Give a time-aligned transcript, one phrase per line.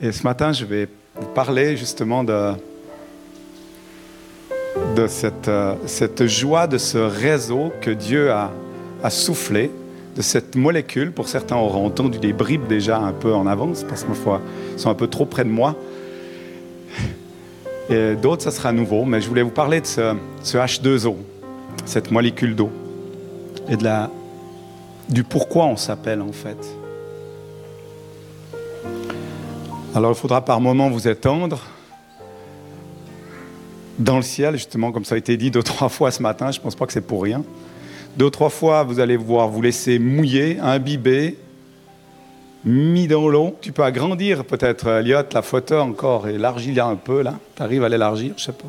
[0.00, 2.52] Et ce matin, je vais vous parler justement de,
[4.96, 8.50] de cette, euh, cette joie de ce réseau que Dieu a,
[9.02, 9.70] a soufflé,
[10.16, 11.12] de cette molécule.
[11.12, 14.14] Pour certains auront entendu des bribes déjà un peu en avance, parce qu'ils
[14.76, 15.76] sont un peu trop près de moi.
[17.88, 21.16] Et d'autres, ça sera nouveau, mais je voulais vous parler de ce, ce H2O,
[21.84, 22.70] cette molécule d'eau,
[23.68, 24.10] et de la,
[25.08, 26.58] du pourquoi on s'appelle en fait.
[29.94, 31.60] Alors il faudra par moments vous étendre
[33.96, 36.58] dans le ciel, justement, comme ça a été dit deux, trois fois ce matin, je
[36.58, 37.44] ne pense pas que c'est pour rien.
[38.16, 41.38] Deux, trois fois, vous allez voir vous laisser mouiller, imbiber,
[42.64, 43.56] mis dans l'eau.
[43.60, 47.34] Tu peux agrandir peut-être, Elliot, la photo encore, élargir un peu, là.
[47.54, 48.68] Tu arrives à l'élargir, je sais pas.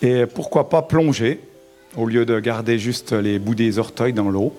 [0.00, 1.40] Et pourquoi pas plonger,
[1.96, 4.54] au lieu de garder juste les bouts des orteils dans l'eau.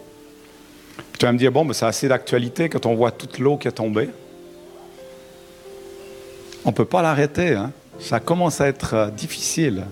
[1.18, 3.68] Tu vas me dire, bon, mais c'est assez d'actualité quand on voit toute l'eau qui
[3.68, 4.10] est tombée.
[6.66, 7.54] On ne peut pas l'arrêter.
[7.54, 7.72] Hein.
[8.00, 9.86] Ça commence à être euh, difficile.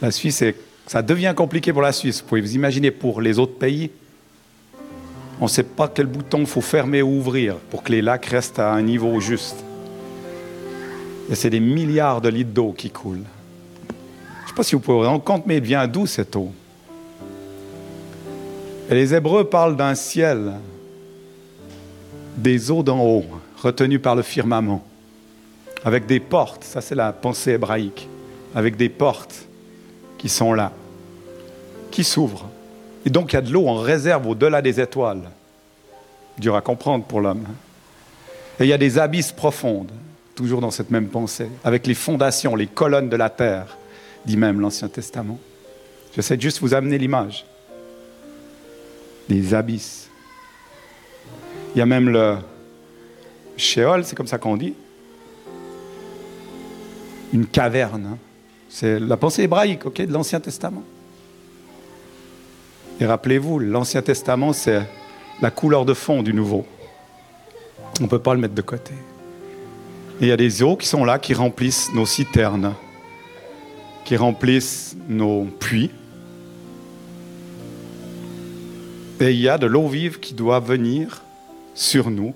[0.00, 0.42] La Suisse,
[0.86, 2.22] ça devient compliqué pour la Suisse.
[2.22, 3.90] Vous pouvez vous imaginer pour les autres pays.
[5.40, 8.26] On ne sait pas quel bouton il faut fermer ou ouvrir pour que les lacs
[8.26, 9.64] restent à un niveau juste.
[11.30, 13.24] Et c'est des milliards de litres d'eau qui coulent.
[13.86, 16.36] Je ne sais pas si vous pouvez vous rendre compte, mais elle vient d'où cette
[16.36, 16.52] eau?
[18.92, 20.52] Et les Hébreux parlent d'un ciel,
[22.36, 23.24] des eaux d'en haut,
[23.56, 24.84] retenues par le firmament,
[25.82, 28.06] avec des portes, ça c'est la pensée hébraïque,
[28.54, 29.46] avec des portes
[30.18, 30.72] qui sont là,
[31.90, 32.50] qui s'ouvrent.
[33.06, 35.22] Et donc il y a de l'eau en réserve au-delà des étoiles.
[36.36, 37.46] Dur à comprendre pour l'homme.
[38.60, 39.90] Et il y a des abysses profondes,
[40.34, 43.78] toujours dans cette même pensée, avec les fondations, les colonnes de la terre,
[44.26, 45.38] dit même l'Ancien Testament.
[46.14, 47.46] J'essaie juste vous amener l'image
[49.32, 50.08] des abysses.
[51.74, 52.36] Il y a même le
[53.56, 54.74] Sheol, c'est comme ça qu'on dit.
[57.32, 58.06] Une caverne.
[58.12, 58.18] Hein.
[58.68, 60.82] C'est la pensée hébraïque ok, de l'Ancien Testament.
[63.00, 64.82] Et rappelez-vous, l'Ancien Testament, c'est
[65.40, 66.66] la couleur de fond du Nouveau.
[68.00, 68.92] On ne peut pas le mettre de côté.
[70.20, 72.74] Et il y a des eaux qui sont là, qui remplissent nos citernes,
[74.04, 75.90] qui remplissent nos puits,
[79.22, 81.22] Et il y a de l'eau vive qui doit venir
[81.76, 82.34] sur nous,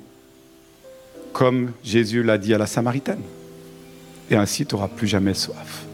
[1.33, 3.23] comme Jésus l'a dit à la Samaritaine.
[4.31, 5.85] Et ainsi, tu n'auras plus jamais soif.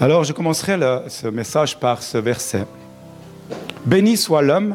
[0.00, 2.64] Alors, je commencerai ce message par ce verset.
[3.84, 4.74] Béni soit l'homme,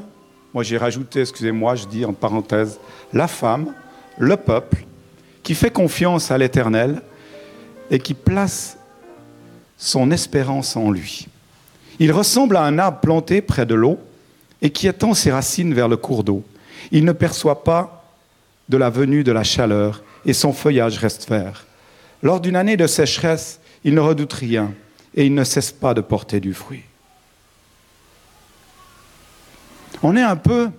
[0.53, 2.79] moi j'ai rajouté, excusez-moi, je dis en parenthèse,
[3.13, 3.73] la femme,
[4.19, 4.85] le peuple,
[5.41, 7.01] qui fait confiance à l'Éternel
[7.89, 8.77] et qui place
[9.75, 11.27] son espérance en lui.
[11.99, 13.99] Il ressemble à un arbre planté près de l'eau
[14.61, 16.43] et qui étend ses racines vers le cours d'eau.
[16.91, 18.05] Il ne perçoit pas
[18.69, 21.65] de la venue de la chaleur et son feuillage reste vert.
[22.23, 24.73] Lors d'une année de sécheresse, il ne redoute rien
[25.15, 26.83] et il ne cesse pas de porter du fruit.
[30.03, 30.69] On est un peu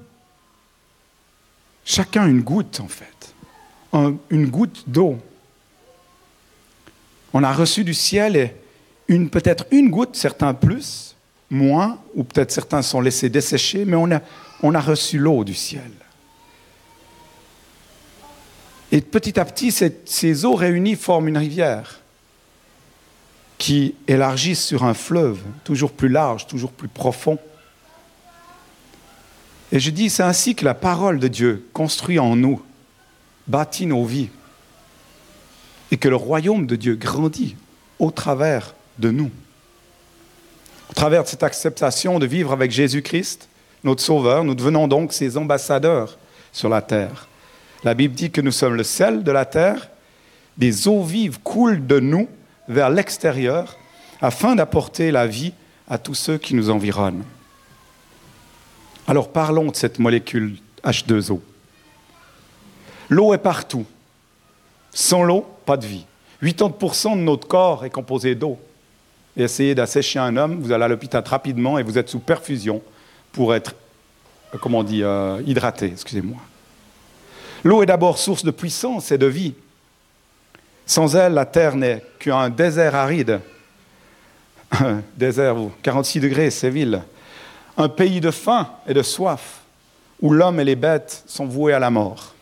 [1.84, 3.34] chacun une goutte en fait,
[4.30, 5.18] une goutte d'eau.
[7.32, 8.54] On a reçu du ciel et
[9.08, 11.16] une, peut-être une goutte, certains plus,
[11.50, 15.90] moins, ou peut-être certains sont laissés dessécher, mais on a, reçu l'eau du ciel.
[18.92, 22.00] Et petit à petit, ces, eaux réunies forment une rivière
[23.58, 27.38] qui élargissent sur un fleuve toujours plus large, toujours plus profond.
[29.72, 32.62] Et je dis, c'est ainsi que la parole de Dieu construit en nous,
[33.48, 34.30] bâtit nos vies,
[35.90, 37.56] et que le royaume de Dieu grandit
[37.98, 39.30] au travers de nous.
[40.90, 43.48] Au travers de cette acceptation de vivre avec Jésus-Christ,
[43.84, 46.18] notre Sauveur, nous devenons donc ses ambassadeurs
[46.52, 47.28] sur la terre.
[47.84, 49.90] La Bible dit que nous sommes le sel de la terre,
[50.56, 52.28] des eaux vives coulent de nous
[52.68, 53.76] vers l'extérieur
[54.20, 55.52] afin d'apporter la vie
[55.88, 57.24] à tous ceux qui nous environnent.
[59.06, 61.40] Alors parlons de cette molécule H2O.
[63.08, 63.86] L'eau est partout.
[64.92, 66.06] Sans l'eau, pas de vie.
[66.42, 68.58] 80% de notre corps est composé d'eau
[69.36, 72.82] et essayez d'assécher un homme, vous allez à l'hôpital rapidement et vous êtes sous perfusion
[73.32, 73.74] pour être,
[74.54, 76.38] euh, comment on dit, euh, hydraté, excusez-moi.
[77.62, 79.54] L'eau est d'abord source de puissance et de vie.
[80.86, 83.40] Sans elle, la terre n'est qu'un désert aride.
[85.16, 87.02] Désert, 46 degrés, Séville.
[87.76, 89.60] Un pays de faim et de soif,
[90.22, 92.34] où l'homme et les bêtes sont voués à la mort.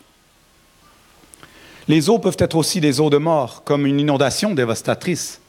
[1.87, 5.41] Les eaux peuvent être aussi des eaux de mort, comme une inondation dévastatrice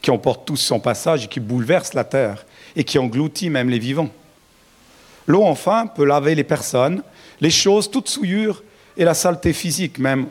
[0.00, 2.44] qui emporte tous son passage et qui bouleverse la terre
[2.76, 4.10] et qui engloutit même les vivants.
[5.26, 7.02] L'eau, enfin, peut laver les personnes,
[7.40, 8.62] les choses, toute souillure
[8.96, 10.26] et la saleté physique, même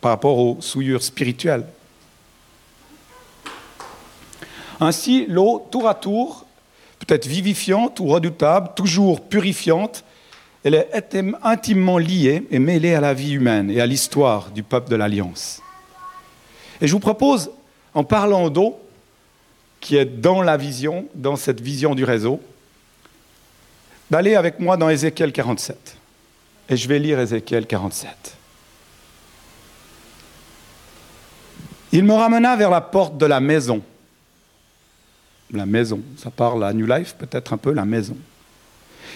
[0.00, 1.66] par rapport aux souillures spirituelles.
[4.80, 6.46] Ainsi, l'eau, tour à tour,
[6.98, 10.04] peut être vivifiante ou redoutable, toujours purifiante,
[10.64, 10.88] elle est
[11.42, 15.60] intimement liée et mêlée à la vie humaine et à l'histoire du peuple de l'Alliance.
[16.80, 17.50] Et je vous propose,
[17.94, 18.78] en parlant d'eau,
[19.80, 22.40] qui est dans la vision, dans cette vision du réseau,
[24.10, 25.96] d'aller avec moi dans Ézéchiel 47.
[26.68, 28.36] Et je vais lire Ézéchiel 47.
[31.92, 33.82] Il me ramena vers la porte de la maison.
[35.52, 38.16] La maison, ça parle à New Life peut-être un peu, la maison.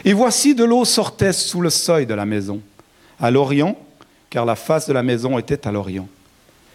[0.05, 2.61] Et voici de l'eau sortait sous le seuil de la maison,
[3.19, 3.79] à l'orient,
[4.29, 6.09] car la face de la maison était à l'orient.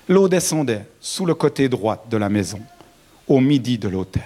[0.08, 2.60] L'eau descendait sous le côté droit de la maison,
[3.28, 4.24] au midi de l'autel.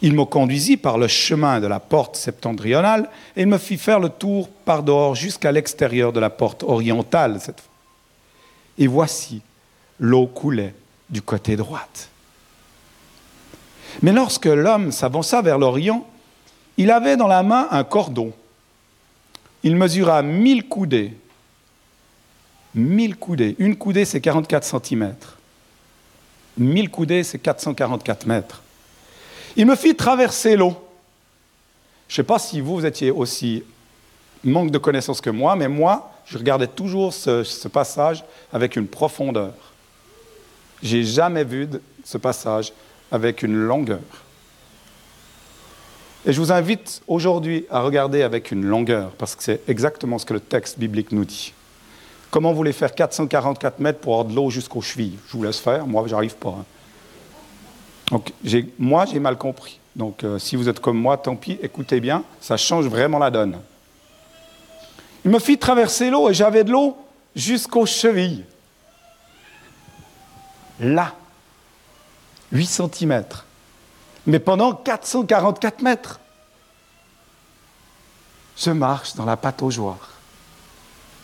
[0.00, 4.08] Il me conduisit par le chemin de la porte septentrionale et me fit faire le
[4.08, 7.70] tour par dehors jusqu'à l'extérieur de la porte orientale cette fois.
[8.78, 9.42] Et voici,
[10.00, 10.74] l'eau coulait
[11.08, 11.86] du côté droit.
[14.00, 16.06] Mais lorsque l'homme s'avança vers l'Orient,
[16.78, 18.32] il avait dans la main un cordon.
[19.62, 21.14] Il mesura mille coudées.
[22.74, 23.56] Mille coudées.
[23.58, 25.14] Une coudée, c'est 44 cm.
[26.56, 28.62] Mille coudées, c'est 444 mètres.
[29.56, 30.76] Il me fit traverser l'eau.
[32.08, 33.62] Je ne sais pas si vous, étiez aussi
[34.44, 38.86] manque de connaissances que moi, mais moi, je regardais toujours ce, ce passage avec une
[38.86, 39.54] profondeur.
[40.82, 41.68] J'ai jamais vu
[42.04, 42.72] ce passage
[43.10, 44.00] avec une longueur.
[46.24, 50.26] Et je vous invite aujourd'hui à regarder avec une longueur, parce que c'est exactement ce
[50.26, 51.52] que le texte biblique nous dit.
[52.32, 55.18] Comment voulez faire 444 mètres pour avoir de l'eau jusqu'aux chevilles?
[55.28, 56.56] Je vous laisse faire, moi, j'arrive pas.
[56.60, 56.64] Hein.
[58.10, 58.32] Donc,
[58.78, 59.78] moi, j'ai mal compris.
[59.94, 63.30] Donc, euh, si vous êtes comme moi, tant pis, écoutez bien, ça change vraiment la
[63.30, 63.60] donne.
[65.26, 66.96] Il me fit traverser l'eau et j'avais de l'eau
[67.36, 68.46] jusqu'aux chevilles.
[70.80, 71.12] Là,
[72.50, 73.24] 8 cm.
[74.26, 76.18] Mais pendant 444 mètres,
[78.56, 79.98] je marche dans la pâte aux joies.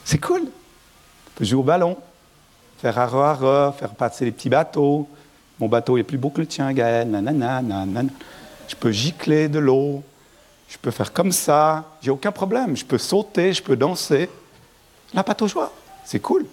[0.05, 0.51] C'est cool.
[1.41, 1.97] Je jouer au ballon,
[2.79, 5.09] faire à faire passer les petits bateaux,
[5.59, 7.11] mon bateau est plus beau que le tien, Gaël.
[7.11, 8.11] Nanana, nanana.
[8.69, 10.03] Je peux gicler de l'eau.
[10.69, 11.85] Je peux faire comme ça.
[12.01, 12.77] J'ai aucun problème.
[12.77, 14.29] Je peux sauter, je peux danser.
[15.15, 15.73] La pâte aux joie.
[16.05, 16.47] C'est cool.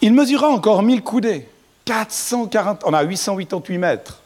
[0.00, 1.48] Il mesura encore 1000 coudées.
[1.84, 4.22] 440, on a 888 mètres.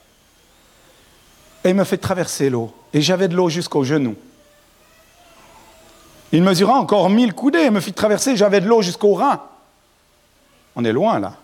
[1.65, 2.73] Et il me fait traverser l'eau.
[2.93, 4.15] Et j'avais de l'eau jusqu'aux genoux.
[6.35, 7.67] Il mesura encore 1000 coudées.
[7.67, 9.41] Il me fit traverser, j'avais de l'eau jusqu'aux reins.
[10.75, 11.35] On est loin là.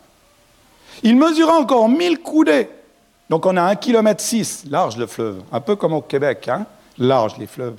[1.04, 2.68] Il mesura encore 1000 coudées.
[3.30, 6.66] Donc on a 1 km 6, large le fleuve, un peu comme au Québec, hein?
[6.98, 7.76] large les fleuves.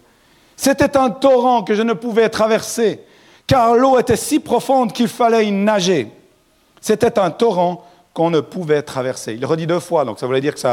[0.55, 3.01] C'était un torrent que je ne pouvais traverser,
[3.45, 6.07] car l'eau était si profonde qu'il fallait y nager.
[6.79, 9.33] C'était un torrent qu'on ne pouvait traverser.
[9.33, 10.69] Il redit deux fois, donc ça voulait dire qu'il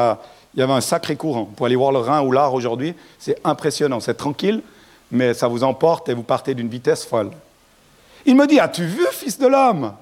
[0.55, 1.47] y avait un sacré courant.
[1.47, 4.63] Pour aller voir le Rhin ou l'Ar aujourd'hui, c'est impressionnant, c'est tranquille,
[5.11, 7.31] mais ça vous emporte et vous partez d'une vitesse folle.
[8.27, 9.93] Il me dit, as-tu vu, fils de l'homme?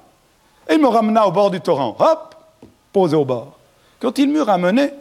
[0.69, 1.95] Et il me ramena au bord du torrent.
[1.99, 2.35] Hop,
[2.91, 3.57] posé au bord.
[3.99, 4.91] Quand il m'eut ramené,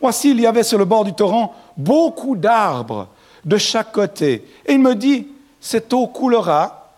[0.00, 3.08] voici, il y avait sur le bord du torrent beaucoup d'arbres
[3.44, 4.46] de chaque côté.
[4.66, 5.28] Et il me dit,
[5.60, 6.90] cette eau coulera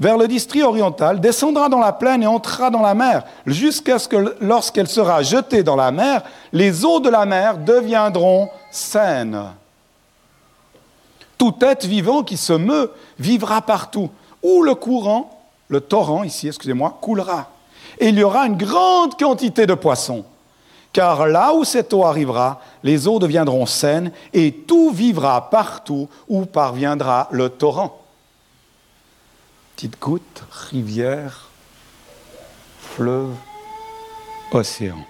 [0.00, 4.08] vers le district oriental, descendra dans la plaine et entrera dans la mer, jusqu'à ce
[4.08, 9.40] que lorsqu'elle sera jetée dans la mer, les eaux de la mer deviendront saines.
[11.44, 14.08] Tout être vivant qui se meut vivra partout,
[14.42, 15.30] où le courant
[15.68, 17.50] le torrent, ici, excusez-moi, coulera.
[17.98, 20.24] Et il y aura une grande quantité de poissons.
[20.94, 26.46] Car là où cette eau arrivera, les eaux deviendront saines et tout vivra partout où
[26.46, 28.00] parviendra le torrent.
[29.76, 31.50] Petite goutte, rivière,
[32.80, 33.34] fleuve,
[34.50, 35.04] océan.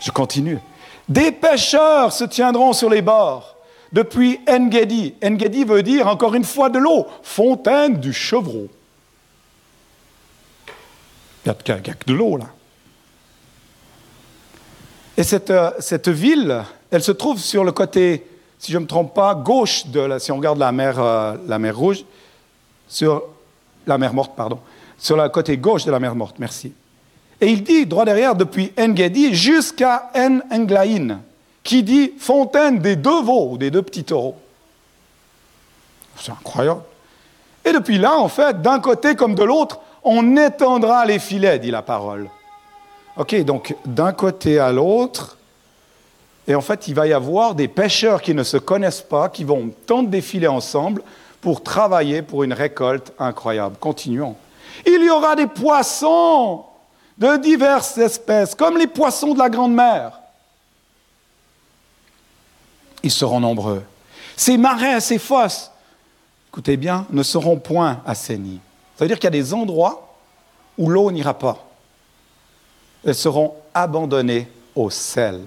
[0.00, 0.58] Je continue.
[1.08, 3.54] Des pêcheurs se tiendront sur les bords
[3.92, 5.14] depuis Engedi.
[5.22, 8.68] Engedi veut dire encore une fois de l'eau, fontaine du chevreau.
[11.44, 12.46] Il n'y a, que de l'eau là.
[15.16, 18.24] Et cette, euh, cette, ville, elle se trouve sur le côté,
[18.58, 21.34] si je ne me trompe pas, gauche de la, si on regarde la mer, euh,
[21.46, 22.04] la mer Rouge,
[22.86, 23.24] sur
[23.86, 24.60] la mer Morte, pardon,
[24.96, 26.72] sur le côté gauche de la mer Morte, merci.
[27.40, 31.20] Et il dit, droit derrière, depuis Engedi jusqu'à En Englaïn,
[31.68, 34.36] qui dit fontaine des deux veaux, ou des deux petits taureaux.
[36.16, 36.80] C'est incroyable.
[37.62, 41.70] Et depuis là, en fait, d'un côté comme de l'autre, on étendra les filets, dit
[41.70, 42.30] la parole.
[43.18, 45.36] Ok, donc d'un côté à l'autre,
[46.48, 49.44] Et en fait, il va y avoir des pêcheurs qui ne se connaissent pas, qui
[49.44, 51.02] vont tant défiler ensemble
[51.42, 53.76] pour travailler pour une récolte incroyable.
[53.78, 54.34] Continuons.
[54.86, 56.64] Il y aura des poissons
[57.18, 60.17] de diverses espèces, comme les poissons de la grande mer.
[63.02, 63.84] Ils seront nombreux.
[64.36, 65.70] Ces marais, ces fosses,
[66.50, 68.60] écoutez bien, ne seront point assainis.
[68.96, 70.16] Ça veut dire qu'il y a des endroits
[70.76, 71.66] où l'eau n'ira pas.
[73.04, 75.40] Elles seront abandonnées au sel.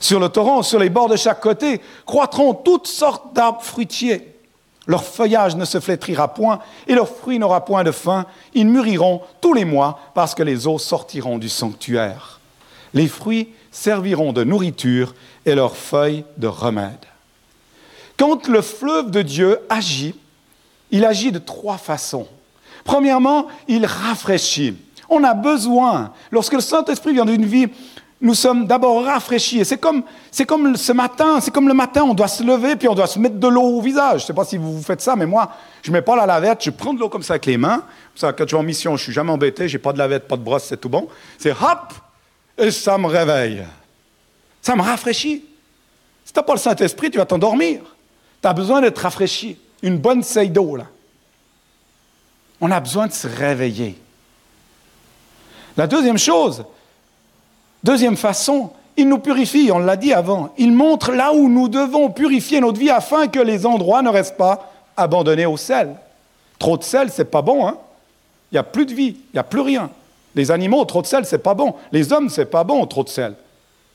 [0.00, 4.34] Sur le torrent, sur les bords de chaque côté, croîtront toutes sortes d'arbres fruitiers.
[4.86, 6.58] Leur feuillage ne se flétrira point
[6.88, 8.26] et leur fruit n'aura point de fin.
[8.52, 12.40] Ils mûriront tous les mois parce que les eaux sortiront du sanctuaire.
[12.92, 15.14] Les fruits serviront de nourriture
[15.44, 17.06] et leurs feuilles de remède.
[18.16, 20.14] Quand le fleuve de Dieu agit,
[20.92, 22.28] il agit de trois façons.
[22.84, 24.76] Premièrement, il rafraîchit.
[25.08, 27.66] On a besoin, lorsque le Saint-Esprit vient d'une vie,
[28.20, 29.64] nous sommes d'abord rafraîchis.
[29.64, 32.88] c'est comme, c'est comme ce matin, c'est comme le matin, on doit se lever, puis
[32.88, 34.20] on doit se mettre de l'eau au visage.
[34.20, 35.50] Je ne sais pas si vous, faites ça, mais moi,
[35.82, 37.82] je ne mets pas la lavette, je prends de l'eau comme ça avec les mains.
[38.14, 40.36] Ça, quand je suis en mission, je suis jamais embêté, j'ai pas de lavette, pas
[40.36, 41.08] de brosse, c'est tout bon.
[41.36, 41.92] C'est hop,
[42.62, 43.64] et ça me réveille.
[44.60, 45.44] Ça me rafraîchit.
[46.24, 47.80] Si tu n'as pas le Saint-Esprit, tu vas t'endormir.
[48.40, 49.58] Tu as besoin d'être rafraîchi.
[49.82, 50.86] Une bonne seille d'eau, là.
[52.60, 53.98] On a besoin de se réveiller.
[55.76, 56.64] La deuxième chose,
[57.82, 60.54] deuxième façon, il nous purifie, on l'a dit avant.
[60.58, 64.36] Il montre là où nous devons purifier notre vie afin que les endroits ne restent
[64.36, 65.96] pas abandonnés au sel.
[66.58, 67.78] Trop de sel, c'est pas bon, hein?
[68.50, 69.90] Il n'y a plus de vie, il n'y a plus rien.
[70.34, 71.74] Les animaux, trop de sel, c'est pas bon.
[71.92, 73.34] Les hommes, c'est pas bon, trop de sel.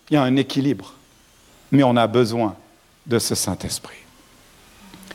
[0.09, 0.93] Il y a un équilibre.
[1.71, 2.55] Mais on a besoin
[3.05, 3.97] de ce Saint-Esprit.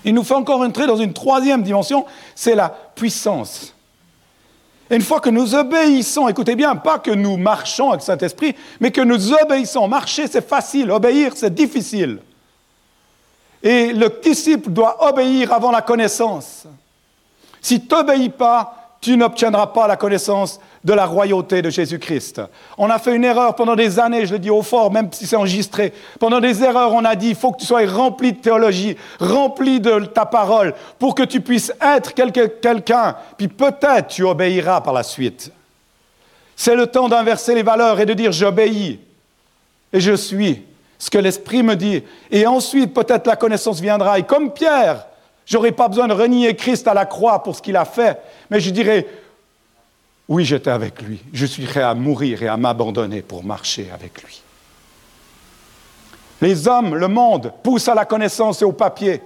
[0.05, 3.75] Il nous fait encore entrer dans une troisième dimension, c'est la puissance.
[4.91, 9.01] Une fois que nous obéissons, écoutez bien, pas que nous marchons avec Saint-Esprit, mais que
[9.01, 9.89] nous obéissons.
[9.89, 12.19] Marcher, c'est facile, obéir, c'est difficile.
[13.63, 16.65] Et le disciple doit obéir avant la connaissance.
[17.61, 22.41] Si tu n'obéis pas, tu n'obtiendras pas la connaissance de la royauté de Jésus-Christ.
[22.77, 25.27] On a fait une erreur pendant des années, je le dis au fort, même si
[25.27, 25.93] c'est enregistré.
[26.19, 29.81] Pendant des erreurs, on a dit, il faut que tu sois rempli de théologie, rempli
[29.81, 35.03] de ta parole, pour que tu puisses être quelqu'un, puis peut-être tu obéiras par la
[35.05, 35.53] suite.
[36.57, 39.01] C'est le temps d'inverser les valeurs et de dire, j'obéis
[39.93, 40.63] et je suis
[40.99, 42.03] ce que l'Esprit me dit.
[42.31, 44.19] Et ensuite, peut-être la connaissance viendra.
[44.19, 45.07] Et comme Pierre,
[45.45, 48.21] j'aurais pas besoin de renier Christ à la croix pour ce qu'il a fait,
[48.51, 49.07] mais je dirais,
[50.29, 51.21] oui, j'étais avec lui.
[51.33, 54.43] Je suis prêt à mourir et à m'abandonner pour marcher avec lui.
[56.41, 59.23] Les hommes, le monde, poussent à la connaissance et au papier.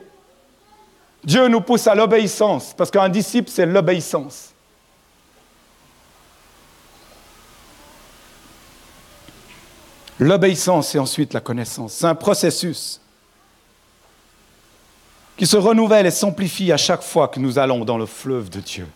[1.24, 4.52] Dieu nous pousse à l'obéissance, parce qu'un disciple, c'est l'obéissance.
[10.18, 11.94] L'obéissance et ensuite la connaissance.
[11.94, 13.00] C'est un processus
[15.36, 18.60] qui se renouvelle et s'amplifie à chaque fois que nous allons dans le fleuve de
[18.60, 18.86] Dieu.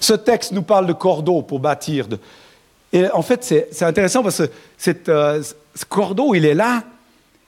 [0.00, 2.06] Ce texte nous parle de cordeau pour bâtir.
[2.92, 4.42] Et en fait, c'est intéressant parce
[4.82, 6.82] que euh, ce cordeau, il est là.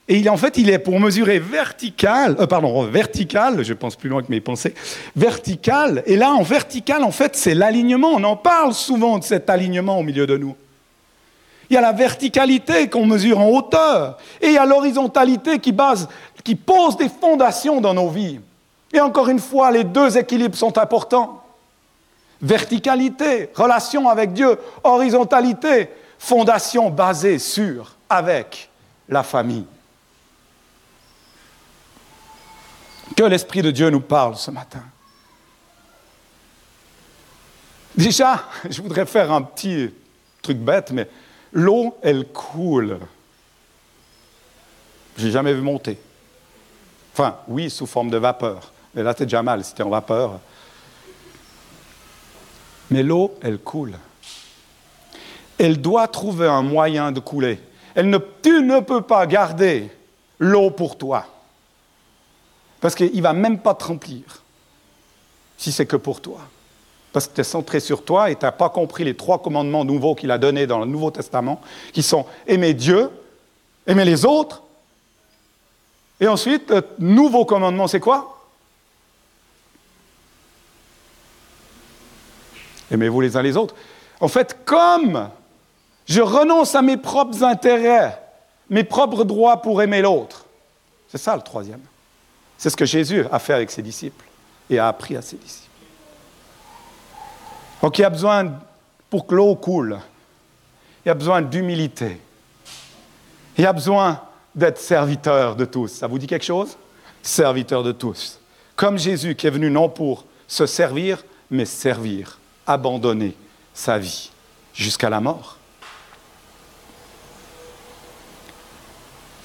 [0.07, 4.09] Et il, en fait, il est pour mesurer vertical, euh, pardon, vertical, je pense plus
[4.09, 4.73] loin que mes pensées,
[5.15, 6.03] vertical.
[6.05, 8.09] Et là, en vertical, en fait, c'est l'alignement.
[8.09, 10.55] On en parle souvent de cet alignement au milieu de nous.
[11.69, 14.17] Il y a la verticalité qu'on mesure en hauteur.
[14.41, 15.73] Et il y a l'horizontalité qui,
[16.43, 18.41] qui pose des fondations dans nos vies.
[18.93, 21.40] Et encore une fois, les deux équilibres sont importants.
[22.41, 24.57] Verticalité, relation avec Dieu.
[24.83, 28.69] Horizontalité, fondation basée sur, avec
[29.07, 29.65] la famille.
[33.15, 34.83] Que l'Esprit de Dieu nous parle ce matin.
[37.95, 39.93] Déjà, je voudrais faire un petit
[40.41, 41.07] truc bête, mais
[41.51, 42.99] l'eau, elle coule.
[45.17, 45.99] Je n'ai jamais vu monter.
[47.13, 48.71] Enfin, oui, sous forme de vapeur.
[48.95, 50.39] Mais là, c'est déjà mal, c'était en vapeur.
[52.91, 53.97] Mais l'eau, elle coule.
[55.57, 57.59] Elle doit trouver un moyen de couler.
[57.95, 59.89] Elle ne, tu ne peux pas garder
[60.39, 61.25] l'eau pour toi.
[62.81, 64.43] Parce qu'il ne va même pas te remplir
[65.57, 66.39] si c'est que pour toi.
[67.13, 69.85] Parce que tu es centré sur toi et tu n'as pas compris les trois commandements
[69.85, 71.61] nouveaux qu'il a donnés dans le Nouveau Testament,
[71.93, 73.09] qui sont aimer Dieu,
[73.85, 74.63] aimer les autres.
[76.19, 78.40] Et ensuite, le nouveau commandement, c'est quoi?
[82.91, 83.75] Aimez-vous les uns les autres.
[84.19, 85.29] En fait, comme
[86.05, 88.21] je renonce à mes propres intérêts,
[88.69, 90.45] mes propres droits pour aimer l'autre,
[91.09, 91.81] c'est ça le troisième.
[92.57, 94.25] C'est ce que Jésus a fait avec ses disciples
[94.69, 95.67] et a appris à ses disciples.
[97.81, 98.53] Donc il y a besoin,
[99.09, 99.99] pour que l'eau coule,
[101.03, 102.21] il y a besoin d'humilité.
[103.57, 104.21] Il y a besoin
[104.53, 105.87] d'être serviteur de tous.
[105.87, 106.77] Ça vous dit quelque chose?
[107.23, 108.39] Serviteur de tous.
[108.75, 113.35] Comme Jésus qui est venu non pour se servir, mais servir, abandonner
[113.73, 114.31] sa vie
[114.73, 115.57] jusqu'à la mort.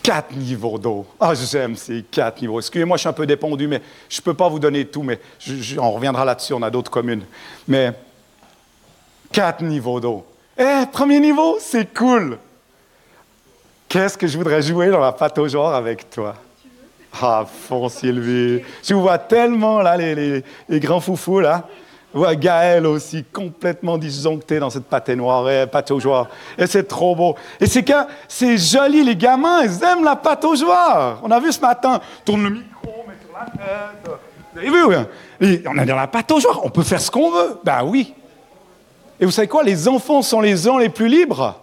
[0.03, 1.05] Quatre niveaux d'eau.
[1.19, 2.61] Ah, j'aime ces quatre niveaux.
[2.61, 5.21] Excusez-moi, je suis un peu dépendu, mais je ne peux pas vous donner tout, mais
[5.79, 7.25] on reviendra là-dessus, on a d'autres communes.
[7.67, 7.93] Mais
[9.33, 10.25] quatre niveaux d'eau.
[10.57, 12.39] Eh, premier niveau, c'est cool.
[13.89, 16.37] Qu'est-ce que je voudrais jouer dans la pâte au genre avec toi?
[17.21, 18.63] Ah, fond, Sylvie.
[18.89, 21.69] Vous vois tellement, là, les, les grands foufous, là.
[22.17, 25.67] Ouais, Gaël aussi, complètement disjoncté dans cette patinoire, et
[25.99, 26.27] joie.
[26.57, 27.37] Et c'est trop beau.
[27.61, 27.93] Et c'est que
[28.27, 30.19] c'est joli, les gamins, ils aiment la
[30.55, 31.21] joie.
[31.23, 34.11] On a vu ce matin, tourne le micro, met sur la tête.
[34.55, 35.07] Vous avez vu, hein?
[35.67, 37.59] on a dans la joie, on peut faire ce qu'on veut.
[37.63, 38.15] Ben oui.
[39.21, 41.61] Et vous savez quoi, les enfants sont les gens les plus libres.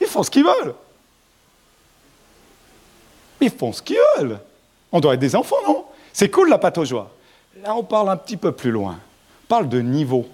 [0.00, 0.74] Ils font ce qu'ils veulent.
[3.40, 4.38] Ils font ce qu'ils veulent.
[4.92, 5.84] On doit être des enfants, non?
[6.12, 7.10] C'est cool la pâte aux joie.
[7.60, 8.98] Là, on parle un petit peu plus loin.
[9.44, 10.26] On parle de niveau,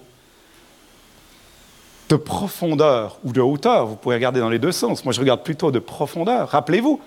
[2.08, 3.86] de profondeur ou de hauteur.
[3.86, 5.04] Vous pouvez regarder dans les deux sens.
[5.04, 6.48] Moi, je regarde plutôt de profondeur.
[6.48, 7.00] Rappelez-vous,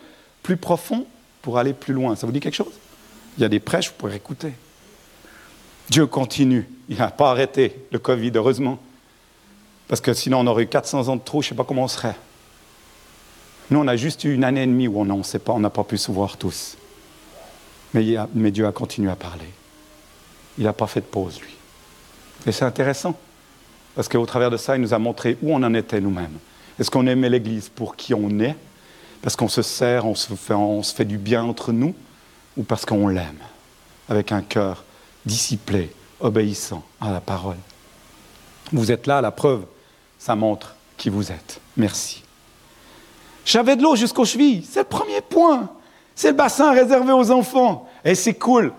[0.43, 1.05] plus profond
[1.41, 2.15] pour aller plus loin.
[2.15, 2.73] Ça vous dit quelque chose?
[3.37, 4.53] Il y a des prêches, vous pouvez écouter.
[5.89, 6.69] Dieu continue.
[6.89, 8.79] Il n'a pas arrêté le Covid, heureusement.
[9.87, 11.83] Parce que sinon, on aurait eu 400 ans de trop, je ne sais pas comment
[11.83, 12.15] on serait.
[13.69, 15.59] Nous, on a juste eu une année et demie où on ne sait pas, on
[15.59, 16.77] n'a pas pu se voir tous.
[17.93, 19.47] Mais, mais Dieu a continué à parler
[20.57, 21.55] il n'a pas fait de pause, lui.
[22.45, 23.17] Et c'est intéressant,
[23.95, 26.37] parce qu'au travers de ça, il nous a montré où on en était nous-mêmes.
[26.79, 28.55] Est-ce qu'on aimait l'Église pour qui on est,
[29.21, 31.93] parce qu'on se sert, on se, fait, on se fait du bien entre nous,
[32.57, 33.39] ou parce qu'on l'aime,
[34.09, 34.83] avec un cœur
[35.25, 37.57] disciplé, obéissant à la parole?
[38.71, 39.65] Vous êtes là, la preuve,
[40.17, 41.59] ça montre qui vous êtes.
[41.77, 42.23] Merci.
[43.45, 45.69] J'avais de l'eau jusqu'aux chevilles, c'est le premier point.
[46.15, 47.89] C'est le bassin réservé aux enfants.
[48.05, 48.73] Et c'est cool.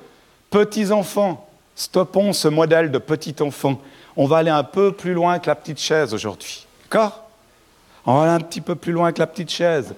[0.51, 3.81] Petits enfants, Stoppons ce modèle de petit enfant.
[4.17, 6.67] On va aller un peu plus loin que la petite chaise aujourd'hui.
[6.85, 7.25] D'accord?
[8.05, 9.95] On va aller un petit peu plus loin que la petite chaise.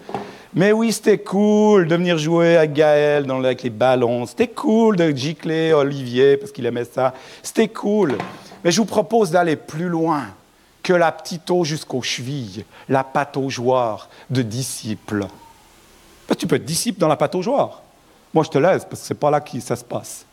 [0.54, 4.24] Mais oui, c'était cool de venir jouer avec Gaël dans, avec les ballons.
[4.26, 7.12] C'était cool de gicler Olivier parce qu'il aimait ça.
[7.42, 8.16] C'était cool.
[8.62, 10.26] Mais je vous propose d'aller plus loin
[10.82, 13.04] que la petite eau jusqu'aux chevilles, la
[13.48, 15.26] joueurs de disciples.
[16.38, 17.82] tu peux être disciple dans la joueurs.
[18.32, 20.26] Moi, je te laisse parce que ce n'est pas là que ça se passe.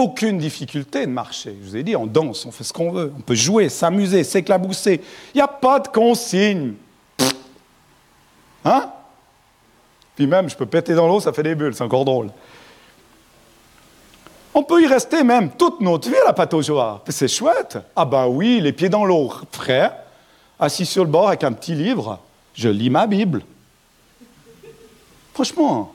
[0.00, 1.56] Aucune difficulté de marcher.
[1.62, 4.24] Je vous ai dit, on danse, on fait ce qu'on veut, on peut jouer, s'amuser,
[4.24, 5.00] s'éclabousser.
[5.34, 6.74] Il n'y a pas de consigne.
[8.64, 8.90] Hein?
[10.16, 12.30] Puis même, je peux péter dans l'eau, ça fait des bulles, c'est encore drôle.
[14.52, 16.54] On peut y rester même toute notre vie à la pâte
[17.08, 17.78] C'est chouette.
[17.94, 19.92] Ah ben oui, les pieds dans l'eau, frais,
[20.58, 22.18] assis sur le bord avec un petit livre,
[22.54, 23.42] je lis ma Bible.
[25.32, 25.94] Franchement,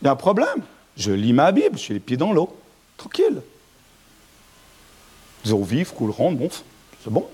[0.00, 0.62] il y a un problème.
[0.96, 2.56] Je lis ma Bible, j'ai les pieds dans l'eau.
[2.96, 3.42] Tranquille.
[5.50, 6.48] Eaux vives couleront, bon,
[7.02, 7.28] c'est bon.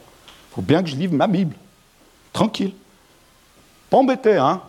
[0.50, 1.54] Il faut bien que je livre ma Bible.
[2.32, 2.72] Tranquille.
[3.88, 4.62] Pas embêté, hein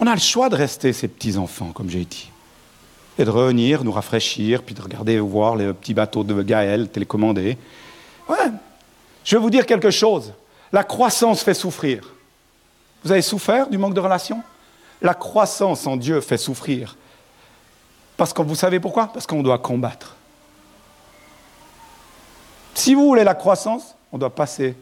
[0.00, 2.30] On a le choix de rester ces petits-enfants, comme j'ai dit.
[3.18, 7.56] Et de revenir, nous rafraîchir, puis de regarder voir les petits bateaux de Gaël télécommandés.
[8.28, 8.50] Ouais.
[9.24, 10.32] Je vais vous dire quelque chose.
[10.72, 12.12] La croissance fait souffrir.
[13.04, 14.42] Vous avez souffert du manque de relation
[15.00, 16.96] La croissance en Dieu fait souffrir.
[18.16, 19.08] Parce que vous savez pourquoi?
[19.12, 20.14] Parce qu'on doit combattre.
[22.74, 24.76] Si vous voulez la croissance, on doit passer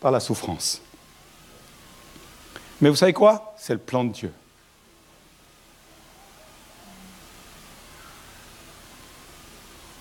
[0.00, 0.80] par la souffrance.
[2.80, 3.54] Mais vous savez quoi?
[3.58, 4.32] C'est le plan de Dieu.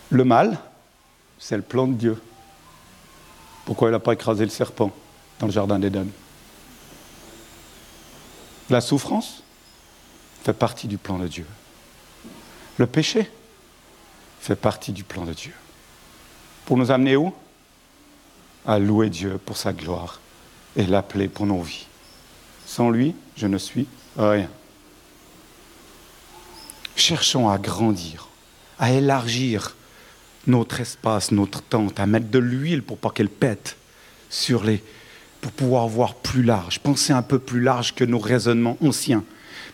[0.10, 0.60] Le mal,
[1.40, 2.22] c'est le plan de Dieu.
[3.66, 4.92] Pourquoi il n'a pas écrasé le serpent
[5.40, 6.08] dans le jardin d'Éden?
[8.70, 9.44] La souffrance
[10.44, 11.46] fait partie du plan de Dieu.
[12.78, 13.30] Le péché
[14.42, 15.54] fait partie du plan de Dieu.
[16.66, 17.34] Pour nous amener où?
[18.66, 20.20] À louer Dieu pour sa gloire
[20.76, 21.86] et l'appeler pour nos vies.
[22.66, 24.50] Sans lui, je ne suis rien.
[26.96, 28.28] Cherchons à grandir,
[28.80, 29.76] à élargir
[30.48, 33.78] notre espace, notre tente, à mettre de l'huile pour pas qu'elle pète
[34.30, 34.84] sur les,
[35.42, 39.24] pour pouvoir voir plus large, penser un peu plus large que nos raisonnements anciens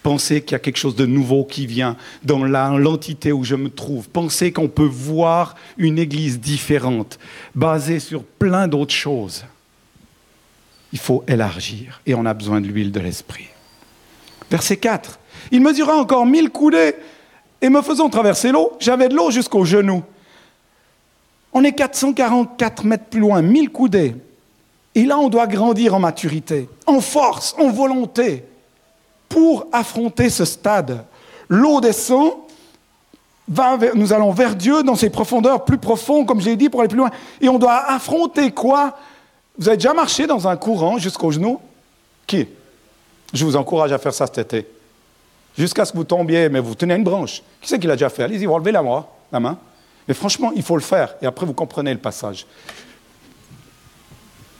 [0.03, 3.69] Pensez qu'il y a quelque chose de nouveau qui vient dans l'entité où je me
[3.69, 4.09] trouve.
[4.09, 7.19] Pensez qu'on peut voir une église différente,
[7.53, 9.45] basée sur plein d'autres choses.
[10.91, 13.47] Il faut élargir et on a besoin de l'huile de l'esprit.
[14.49, 15.19] Verset 4.
[15.51, 16.95] Il mesura encore mille coudées
[17.61, 20.03] et me faisant traverser l'eau, j'avais de l'eau jusqu'aux genoux.
[21.53, 24.15] On est 444 mètres plus loin, 1000 coudées.
[24.95, 28.43] Et là, on doit grandir en maturité, en force, en volonté,
[29.31, 31.05] pour affronter ce stade.
[31.47, 32.33] L'eau descend,
[33.95, 36.97] nous allons vers Dieu dans ses profondeurs plus profondes, comme j'ai dit, pour aller plus
[36.97, 37.09] loin.
[37.39, 38.97] Et on doit affronter quoi?
[39.57, 41.59] Vous avez déjà marché dans un courant jusqu'au genou?
[42.27, 42.45] Qui?
[43.33, 44.67] Je vous encourage à faire ça cet été.
[45.57, 47.41] Jusqu'à ce que vous tombiez, mais vous tenez une branche.
[47.61, 48.23] Qui c'est qui l'a déjà fait?
[48.23, 48.83] Allez-y, vous relevez la.
[49.31, 49.57] La main.
[50.07, 51.15] Mais franchement, il faut le faire.
[51.21, 52.45] Et après, vous comprenez le passage.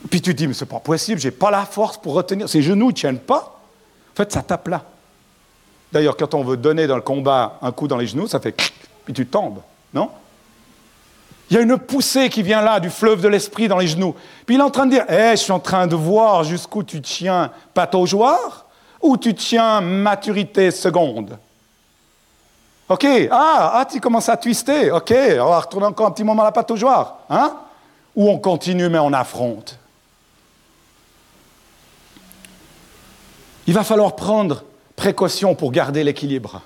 [0.10, 2.48] Puis tu dis, mais c'est pas possible, j'ai pas la force pour retenir.
[2.48, 3.61] Ces genoux ne tiennent pas.
[4.13, 4.84] En fait, ça tape là.
[5.91, 8.56] D'ailleurs, quand on veut donner dans le combat un coup dans les genoux, ça fait
[9.04, 9.60] puis tu tombes,
[9.93, 10.10] non?
[11.50, 14.15] Il y a une poussée qui vient là du fleuve de l'esprit dans les genoux.
[14.45, 16.82] Puis il est en train de dire Eh, je suis en train de voir jusqu'où
[16.82, 18.65] tu tiens pataugeoire
[19.02, 21.38] ou tu tiens maturité seconde.
[22.88, 24.91] Ok, ah, ah, tu commences à twister.
[24.91, 27.17] Ok, on va retourner encore un petit moment à la pataugeoire.
[27.30, 27.54] Hein?
[28.15, 29.78] Ou on continue mais on affronte.
[33.67, 34.63] Il va falloir prendre
[34.95, 36.62] précaution pour garder l'équilibre.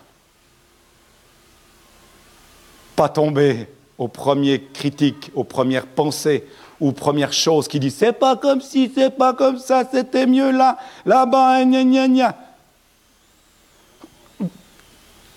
[2.96, 6.46] Pas tomber aux premiers critiques, aux premières pensées,
[6.80, 10.52] aux premières choses qui disent c'est pas comme si, c'est pas comme ça, c'était mieux
[10.52, 12.38] là, là-bas, gna gna gna.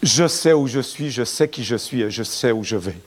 [0.02, 2.76] Je sais où je suis, je sais qui je suis et je sais où je
[2.76, 2.98] vais.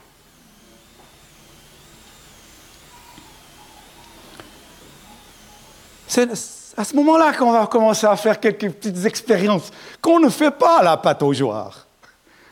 [6.06, 6.28] C'est
[6.76, 10.82] à ce moment-là qu'on va commencer à faire quelques petites expériences qu'on ne fait pas
[10.82, 11.86] la pâte au joueur.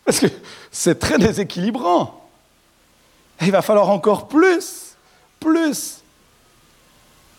[0.05, 0.27] Parce que
[0.71, 2.29] c'est très déséquilibrant.
[3.41, 4.97] il va falloir encore plus,
[5.39, 6.03] plus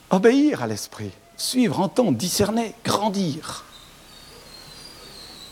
[0.09, 3.63] obéir à l'esprit, suivre, entendre, discerner, grandir.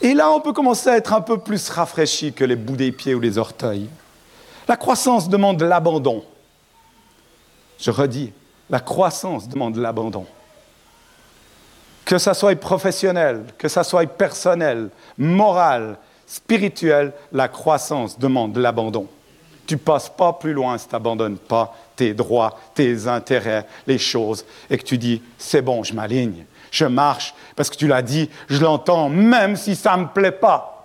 [0.01, 2.91] Et là, on peut commencer à être un peu plus rafraîchi que les bouts des
[2.91, 3.89] pieds ou les orteils.
[4.67, 6.23] La croissance demande l'abandon.
[7.79, 8.31] Je redis,
[8.69, 10.25] la croissance demande l'abandon
[12.09, 15.95] que ça soit professionnel, que ça soit personnel, moral,
[16.25, 19.05] spirituel, la croissance demande l'abandon.
[19.67, 24.43] Tu passes pas plus loin si tu n'abandonnes pas tes droits, tes intérêts, les choses,
[24.71, 28.27] et que tu dis, c'est bon, je m'aligne, je marche, parce que tu l'as dit,
[28.47, 30.78] je l'entends, même si ça ne me plaît pas.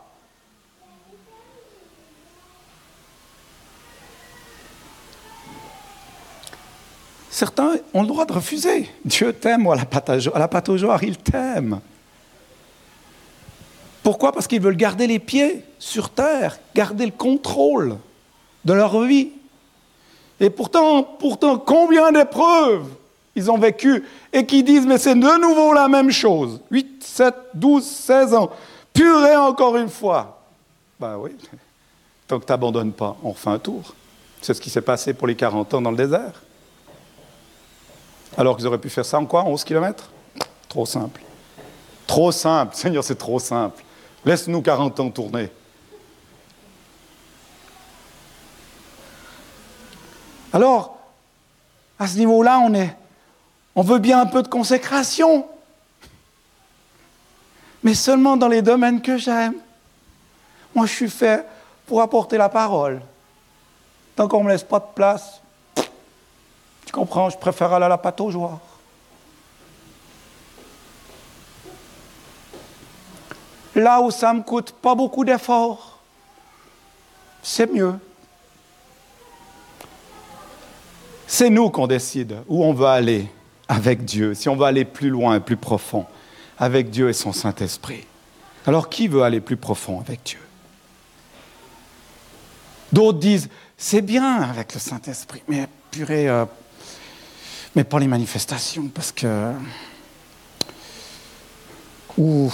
[7.34, 8.88] Certains ont le droit de refuser.
[9.04, 10.68] Dieu t'aime, ou à la pâte
[11.02, 11.80] il t'aime.
[14.04, 14.30] Pourquoi?
[14.30, 17.96] Parce qu'ils veulent garder les pieds sur terre, garder le contrôle
[18.64, 19.32] de leur vie.
[20.38, 22.86] Et pourtant, pourtant, combien d'épreuves
[23.34, 26.60] ils ont vécu et qui disent, mais c'est de nouveau la même chose.
[26.70, 28.50] 8, 7, 12, 16 ans.
[28.92, 30.40] Purée encore une fois.
[31.00, 31.32] Ben oui,
[32.28, 33.92] tant que tu n'abandonnes pas, on refait un tour.
[34.40, 36.44] C'est ce qui s'est passé pour les 40 ans dans le désert.
[38.36, 40.10] Alors qu'ils auraient pu faire ça en quoi 11 km
[40.68, 41.20] Trop simple.
[42.06, 42.74] Trop simple.
[42.76, 43.84] Seigneur, c'est trop simple.
[44.24, 45.50] Laisse-nous 40 ans tourner.
[50.52, 50.96] Alors,
[51.98, 52.72] à ce niveau-là, on,
[53.74, 55.46] on veut bien un peu de consécration,
[57.82, 59.54] mais seulement dans les domaines que j'aime.
[60.74, 61.44] Moi, je suis fait
[61.86, 63.02] pour apporter la parole.
[64.16, 65.40] Tant qu'on ne me laisse pas de place,
[66.94, 68.60] comprends, je préfère aller à la pâte aux joie.
[73.74, 75.98] Là où ça ne me coûte pas beaucoup d'efforts,
[77.42, 77.94] c'est mieux.
[81.26, 83.28] C'est nous qu'on décide où on va aller
[83.66, 86.06] avec Dieu, si on va aller plus loin et plus profond
[86.56, 88.06] avec Dieu et son Saint-Esprit.
[88.66, 90.38] Alors qui veut aller plus profond avec Dieu?
[92.92, 96.44] D'autres disent, c'est bien avec le Saint-Esprit, mais purée, euh,
[97.74, 99.52] mais pas les manifestations, parce que.
[102.16, 102.52] Ou,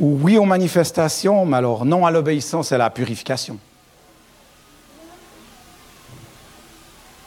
[0.00, 3.58] oui aux manifestations, mais alors non à l'obéissance et à la purification.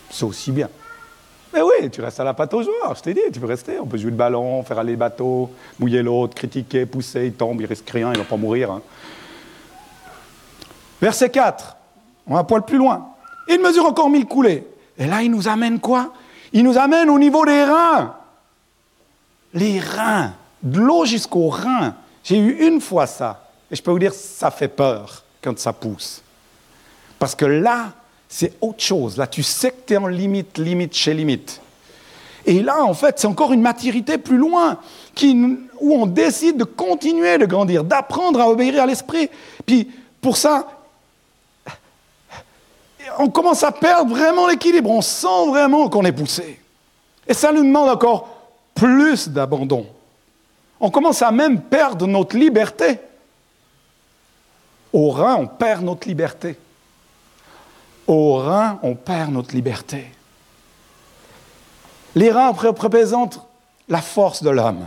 [0.09, 0.69] C'est aussi bien.
[1.53, 3.79] Mais oui, tu restes à la pâte aux joueurs, je t'ai dit, tu peux rester.
[3.79, 7.61] On peut jouer le ballon, faire aller le bateau, mouiller l'autre, critiquer, pousser, il tombe,
[7.61, 8.71] il risque rien, il ne va pas mourir.
[8.71, 8.81] Hein.
[10.99, 11.77] Verset 4,
[12.27, 13.09] on va un poil plus loin.
[13.47, 14.65] Il mesure encore mille coulées.
[14.97, 16.11] Et là, il nous amène quoi?
[16.53, 18.15] Il nous amène au niveau des reins.
[19.53, 21.95] Les reins, de l'eau jusqu'aux reins.
[22.23, 23.49] J'ai eu une fois ça.
[23.69, 26.21] Et je peux vous dire, ça fait peur quand ça pousse.
[27.19, 27.91] Parce que là,
[28.29, 29.17] c'est autre chose.
[29.17, 31.59] Là, tu sais que tu es en limite, limite chez limite.
[32.45, 34.77] Et là, en fait, c'est encore une maturité plus loin,
[35.79, 39.29] où on décide de continuer de grandir, d'apprendre à obéir à l'esprit.
[39.65, 39.89] Puis,
[40.21, 40.67] pour ça,
[43.19, 46.59] on commence à perdre vraiment l'équilibre, on sent vraiment qu'on est poussé.
[47.27, 48.29] Et ça nous demande encore
[48.75, 49.85] plus d'abandon.
[50.79, 52.99] On commence à même perdre notre liberté.
[54.91, 56.57] Au rein, on perd notre liberté.
[58.05, 60.05] Au rein, on perd notre liberté.
[62.15, 63.41] Les reins représentent
[63.87, 64.85] la force de l'homme,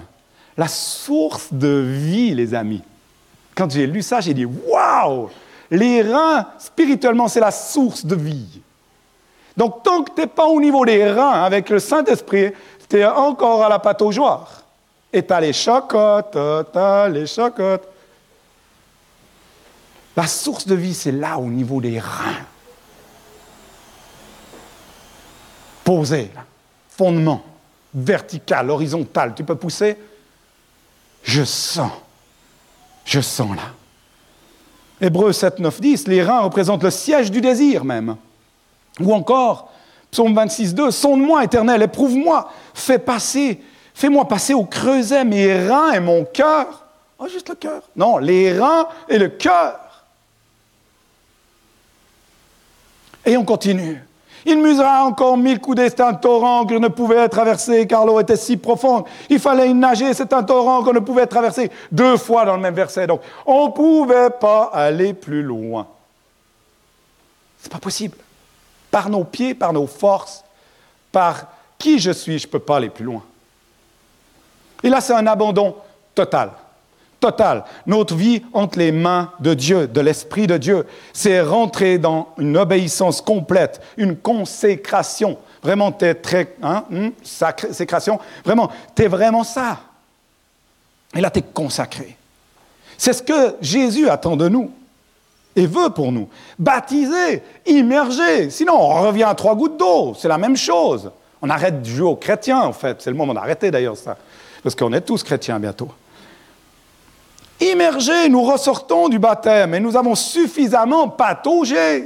[0.57, 2.83] la source de vie, les amis.
[3.55, 5.31] Quand j'ai lu ça, j'ai dit Waouh
[5.71, 8.61] Les reins, spirituellement, c'est la source de vie.
[9.57, 12.53] Donc, tant que tu n'es pas au niveau des reins avec le Saint-Esprit,
[12.89, 14.63] tu es encore à la pataugeoire.
[15.13, 16.37] Et tu as les chocottes,
[16.73, 17.89] tu les chocottes.
[20.15, 22.45] La source de vie, c'est là, au niveau des reins.
[25.85, 26.31] Posé,
[26.91, 27.43] fondement,
[27.95, 29.35] vertical, horizontal.
[29.35, 29.97] Tu peux pousser?
[31.23, 31.93] Je sens.
[33.05, 33.63] Je sens là.
[35.01, 38.17] Hébreu 7, 9, 10, les reins représentent le siège du désir même.
[39.01, 39.71] Ou encore,
[40.11, 43.61] psaume 26, 2, sonde-moi éternel, éprouve-moi, fais passer,
[43.95, 46.85] fais-moi passer au creuset mes reins et mon cœur.
[47.19, 47.83] Oh, juste le cœur.
[47.95, 50.05] Non, les reins et le cœur.
[53.25, 54.06] Et on continue.
[54.49, 58.37] Il musera encore mille coups d'est un torrent que ne pouvait traverser car l'eau était
[58.37, 59.05] si profonde.
[59.29, 62.63] Il fallait y nager, c'est un torrent qu'on ne pouvait traverser deux fois dans le
[62.63, 63.09] même verset.
[63.09, 65.89] Donc, on ne pouvait pas aller plus loin.
[67.59, 68.17] C'est pas possible.
[68.93, 70.45] Par nos pieds, par nos forces,
[71.11, 73.25] par qui je suis, je ne peux pas aller plus loin.
[74.85, 75.75] Et là, c'est un abandon
[76.15, 76.51] total
[77.27, 77.65] total.
[77.87, 80.87] Notre vie entre les mains de Dieu, de l'Esprit de Dieu.
[81.13, 85.39] C'est rentrer dans une obéissance complète, une consécration.
[85.63, 86.55] Vraiment, tu es très.
[86.63, 87.09] Hein, hmm,
[87.73, 88.21] sécration.
[88.45, 89.81] Vraiment, tu es vraiment ça.
[91.15, 92.17] Et là, tu es consacré.
[92.97, 94.71] C'est ce que Jésus attend de nous
[95.57, 96.29] et veut pour nous.
[96.59, 98.51] Baptiser, immerger.
[98.51, 100.15] Sinon, on revient à trois gouttes d'eau.
[100.17, 101.11] C'est la même chose.
[101.43, 103.03] On arrête de jouer aux chrétiens, en fait.
[103.03, 104.17] C'est le moment d'arrêter d'ailleurs ça.
[104.63, 105.91] Parce qu'on est tous chrétiens bientôt.
[107.61, 112.05] Immergés, nous ressortons du baptême et nous avons suffisamment pataugé.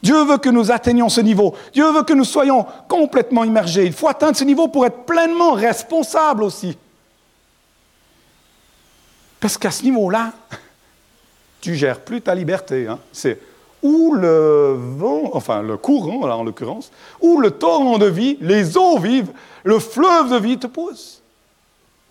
[0.00, 1.54] Dieu veut que nous atteignions ce niveau.
[1.72, 3.84] Dieu veut que nous soyons complètement immergés.
[3.84, 6.78] Il faut atteindre ce niveau pour être pleinement responsable aussi.
[9.40, 10.32] Parce qu'à ce niveau-là,
[11.60, 12.86] tu gères plus ta liberté.
[12.86, 13.00] Hein.
[13.12, 13.40] C'est
[13.82, 16.90] ou le vent, enfin le courant, en l'occurrence,
[17.20, 19.30] ou le torrent de vie, les eaux vives,
[19.64, 21.22] le fleuve de vie te pousse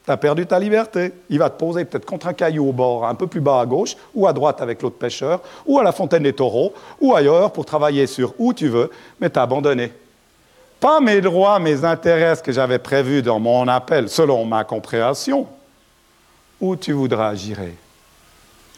[0.07, 1.11] tu as perdu ta liberté.
[1.29, 3.65] Il va te poser peut-être contre un caillou au bord, un peu plus bas à
[3.65, 7.51] gauche, ou à droite avec l'autre pêcheur, ou à la fontaine des taureaux, ou ailleurs
[7.51, 8.89] pour travailler sur où tu veux,
[9.19, 9.91] mais tu as abandonné.
[10.79, 15.45] Pas mes droits, mes intérêts que j'avais prévus dans mon appel, selon ma compréhension.
[16.61, 17.75] Où tu voudras, j'irai.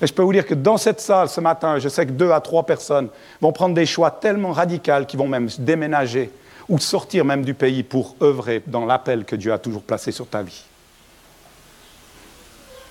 [0.02, 2.32] Et je peux vous dire que dans cette salle, ce matin, je sais que deux
[2.32, 6.32] à trois personnes vont prendre des choix tellement radicaux qu'ils vont même déménager
[6.68, 10.28] ou sortir même du pays pour œuvrer dans l'appel que Dieu a toujours placé sur
[10.28, 10.64] ta vie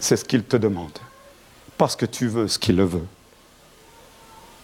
[0.00, 0.98] c'est ce qu'il te demande,
[1.76, 3.06] parce que tu veux ce qu'il le veut.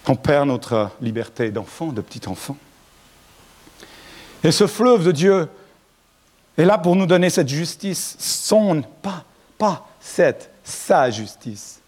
[0.06, 2.56] On perd notre liberté d'enfant, de petit enfant.
[4.42, 5.48] Et ce fleuve de Dieu
[6.58, 9.24] est là pour nous donner cette justice, son, pas,
[9.56, 11.80] pas cette, sa justice.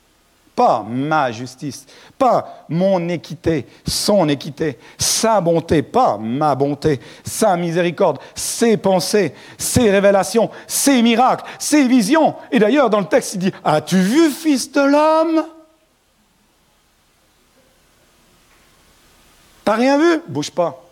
[0.57, 1.85] Pas ma justice,
[2.17, 9.91] pas mon équité, son équité, sa bonté, pas ma bonté, sa miséricorde, ses pensées, ses
[9.91, 12.35] révélations, ses miracles, ses visions.
[12.51, 15.45] Et d'ailleurs, dans le texte, il dit, as-tu vu, fils de l'homme?
[19.63, 20.23] T'as rien vu?
[20.27, 20.83] Bouge pas.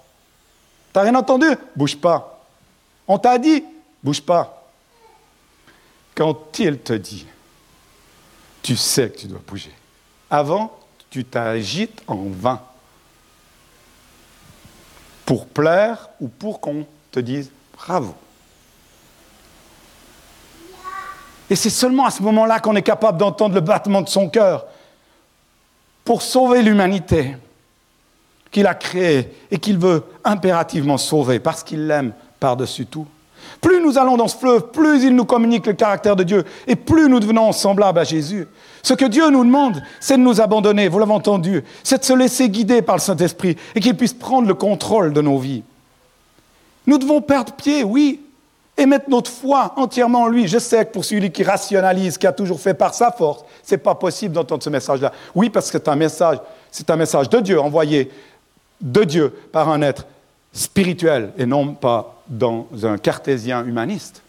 [0.92, 1.46] T'as rien entendu?
[1.74, 2.44] Bouge pas.
[3.08, 3.64] On t'a dit?
[4.02, 4.62] Bouge pas.
[6.14, 7.26] Quand il te dit,
[8.64, 9.72] tu sais que tu dois bouger.
[10.30, 10.76] Avant,
[11.10, 12.60] tu t'agites en vain
[15.26, 18.14] pour plaire ou pour qu'on te dise bravo.
[21.50, 24.64] Et c'est seulement à ce moment-là qu'on est capable d'entendre le battement de son cœur
[26.02, 27.36] pour sauver l'humanité
[28.50, 33.06] qu'il a créée et qu'il veut impérativement sauver parce qu'il l'aime par-dessus tout.
[33.64, 36.76] Plus nous allons dans ce fleuve, plus il nous communique le caractère de Dieu et
[36.76, 38.46] plus nous devenons semblables à Jésus.
[38.82, 42.12] Ce que Dieu nous demande, c'est de nous abandonner, vous l'avez entendu, c'est de se
[42.12, 45.62] laisser guider par le Saint-Esprit et qu'il puisse prendre le contrôle de nos vies.
[46.86, 48.20] Nous devons perdre pied, oui,
[48.76, 50.46] et mettre notre foi entièrement en lui.
[50.46, 53.76] Je sais que pour celui qui rationalise, qui a toujours fait par sa force, ce
[53.76, 55.10] n'est pas possible d'entendre ce message-là.
[55.34, 56.36] Oui, parce que c'est un message,
[56.70, 58.10] c'est un message de Dieu envoyé
[58.82, 60.04] de Dieu par un être
[60.54, 64.22] spirituel et non pas dans un cartésien humaniste.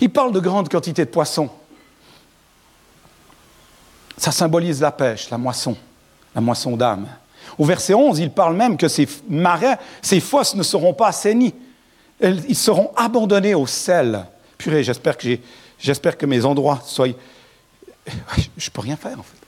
[0.00, 1.48] Il parle de grandes quantités de poissons.
[4.18, 5.76] Ça symbolise la pêche, la moisson,
[6.34, 7.08] la moisson d'âme.
[7.58, 11.54] Au verset 11, il parle même que ces marais, ces fosses ne seront pas assainis.
[12.20, 14.26] Ils seront abandonnés au sel.
[14.58, 15.16] Purée, j'espère
[16.18, 17.08] que mes endroits soient...
[18.56, 19.38] Je ne peux rien faire, en fait.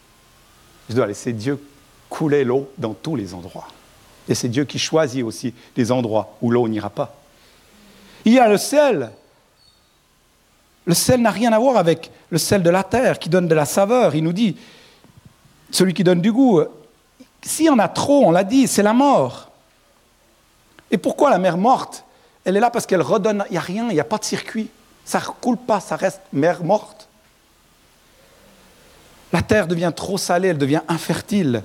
[0.89, 1.61] Je dois laisser Dieu
[2.09, 3.69] couler l'eau dans tous les endroits.
[4.29, 7.15] Et c'est Dieu qui choisit aussi les endroits où l'eau n'ira pas.
[8.25, 9.11] Il y a le sel.
[10.85, 13.55] Le sel n'a rien à voir avec le sel de la terre qui donne de
[13.55, 14.15] la saveur.
[14.15, 14.57] Il nous dit,
[15.71, 16.63] celui qui donne du goût,
[17.43, 19.51] s'il y en a trop, on l'a dit, c'est la mort.
[20.91, 22.05] Et pourquoi la mer morte?
[22.45, 24.25] Elle est là parce qu'elle redonne, il n'y a rien, il n'y a pas de
[24.25, 24.69] circuit.
[25.05, 27.06] Ça ne coule pas, ça reste mer morte.
[29.33, 31.63] La terre devient trop salée, elle devient infertile.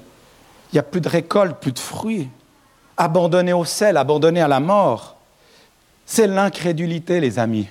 [0.72, 2.30] Il n'y a plus de récolte, plus de fruits.
[2.98, 5.18] Abandonnée au sel, abandonnée à la mort.
[6.06, 7.68] C'est l'incrédulité, les amis.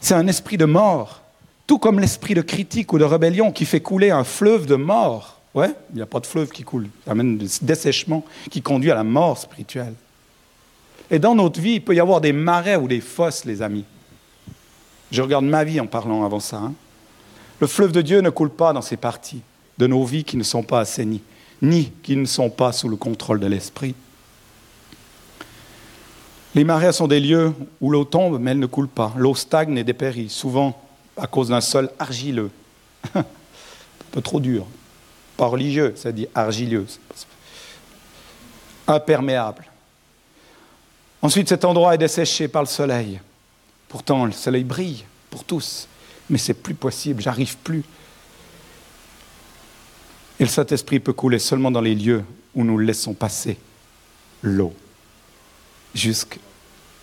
[0.00, 1.22] C'est un esprit de mort,
[1.66, 5.40] tout comme l'esprit de critique ou de rébellion qui fait couler un fleuve de mort.
[5.54, 6.88] Ouais, il n'y a pas de fleuve qui coule.
[7.04, 9.94] Ça amène des dessèchement qui conduit à la mort spirituelle.
[11.10, 13.84] Et dans notre vie, il peut y avoir des marais ou des fosses, les amis.
[15.10, 16.56] Je regarde ma vie en parlant avant ça.
[16.56, 16.72] Hein.
[17.62, 19.40] Le fleuve de Dieu ne coule pas dans ces parties
[19.78, 21.22] de nos vies qui ne sont pas assainies,
[21.62, 23.94] ni qui ne sont pas sous le contrôle de l'esprit.
[26.56, 29.12] Les marais sont des lieux où l'eau tombe, mais elle ne coule pas.
[29.16, 30.76] L'eau stagne et dépérit, souvent
[31.16, 32.50] à cause d'un sol argileux.
[33.14, 33.24] Un
[34.10, 34.66] peu trop dur
[35.36, 36.88] pas religieux, ça dit argileux,
[38.88, 39.66] imperméable.
[41.22, 43.20] Ensuite, cet endroit est desséché par le soleil.
[43.88, 45.86] Pourtant, le soleil brille pour tous,
[46.32, 47.84] mais c'est plus possible, j'arrive plus.
[50.40, 53.58] Et le Saint-Esprit peut couler seulement dans les lieux où nous laissons passer
[54.40, 54.72] l'eau,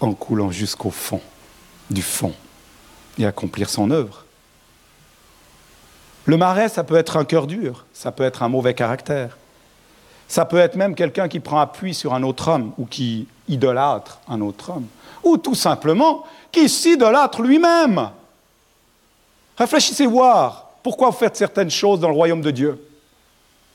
[0.01, 1.21] en coulant jusqu'au fond
[1.91, 2.33] du fond
[3.19, 4.25] et accomplir son œuvre.
[6.25, 9.37] Le marais, ça peut être un cœur dur, ça peut être un mauvais caractère.
[10.27, 14.21] Ça peut être même quelqu'un qui prend appui sur un autre homme ou qui idolâtre
[14.27, 14.87] un autre homme.
[15.23, 18.09] Ou tout simplement qui s'idolâtre lui-même.
[19.59, 22.83] Réfléchissez voir pourquoi vous faites certaines choses dans le royaume de Dieu.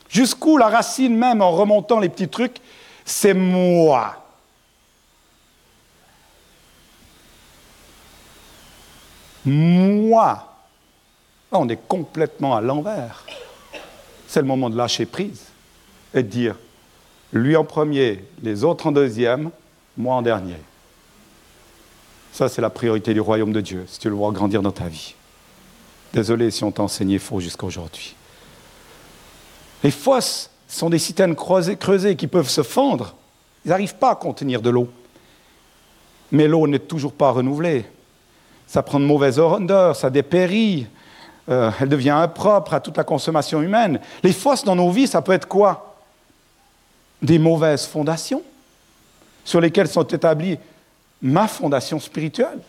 [0.09, 2.57] Jusqu'où la racine même, en remontant les petits trucs,
[3.05, 4.21] c'est moi.
[9.45, 10.55] Moi
[11.51, 13.25] on est complètement à l'envers.
[14.27, 15.45] C'est le moment de lâcher prise
[16.13, 16.55] et de dire,
[17.31, 19.51] lui en premier, les autres en deuxième,
[19.97, 20.57] moi en dernier.
[22.31, 24.87] Ça, c'est la priorité du royaume de Dieu, si tu le vois grandir dans ta
[24.87, 25.15] vie.
[26.15, 28.15] Désolé si on t'a enseigné faux jusqu'à aujourd'hui.
[29.83, 33.15] Les fosses sont des citernes creusées qui peuvent se fendre.
[33.65, 34.89] Ils n'arrivent pas à contenir de l'eau.
[36.31, 37.85] Mais l'eau n'est toujours pas renouvelée.
[38.65, 40.87] Ça prend de mauvaises odeurs, ça dépérit,
[41.49, 43.99] euh, elle devient impropre à toute la consommation humaine.
[44.23, 45.97] Les fosses dans nos vies, ça peut être quoi?
[47.21, 48.41] Des mauvaises fondations
[49.43, 50.57] sur lesquelles sont établies
[51.21, 52.59] ma fondation spirituelle.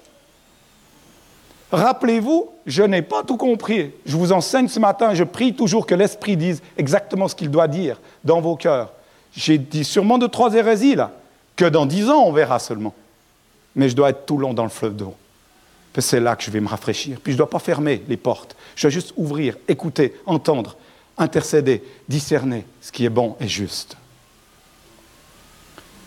[1.72, 3.90] Rappelez-vous, je n'ai pas tout compris.
[4.04, 7.68] Je vous enseigne ce matin, je prie toujours que l'Esprit dise exactement ce qu'il doit
[7.68, 8.92] dire dans vos cœurs.
[9.34, 11.12] J'ai dit sûrement de trois hérésies là,
[11.56, 12.94] que dans dix ans on verra seulement.
[13.74, 15.14] Mais je dois être tout long dans le fleuve d'eau
[16.00, 17.18] c'est là que je vais me rafraîchir.
[17.22, 18.56] Puis je ne dois pas fermer les portes.
[18.74, 20.76] Je dois juste ouvrir, écouter, entendre,
[21.18, 23.96] intercéder, discerner ce qui est bon et juste.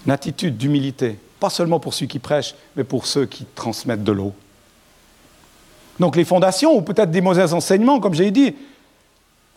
[0.05, 4.11] Une attitude d'humilité, pas seulement pour ceux qui prêchent, mais pour ceux qui transmettent de
[4.11, 4.33] l'eau.
[5.99, 8.55] Donc les fondations, ou peut-être des mauvais enseignements, comme j'ai dit,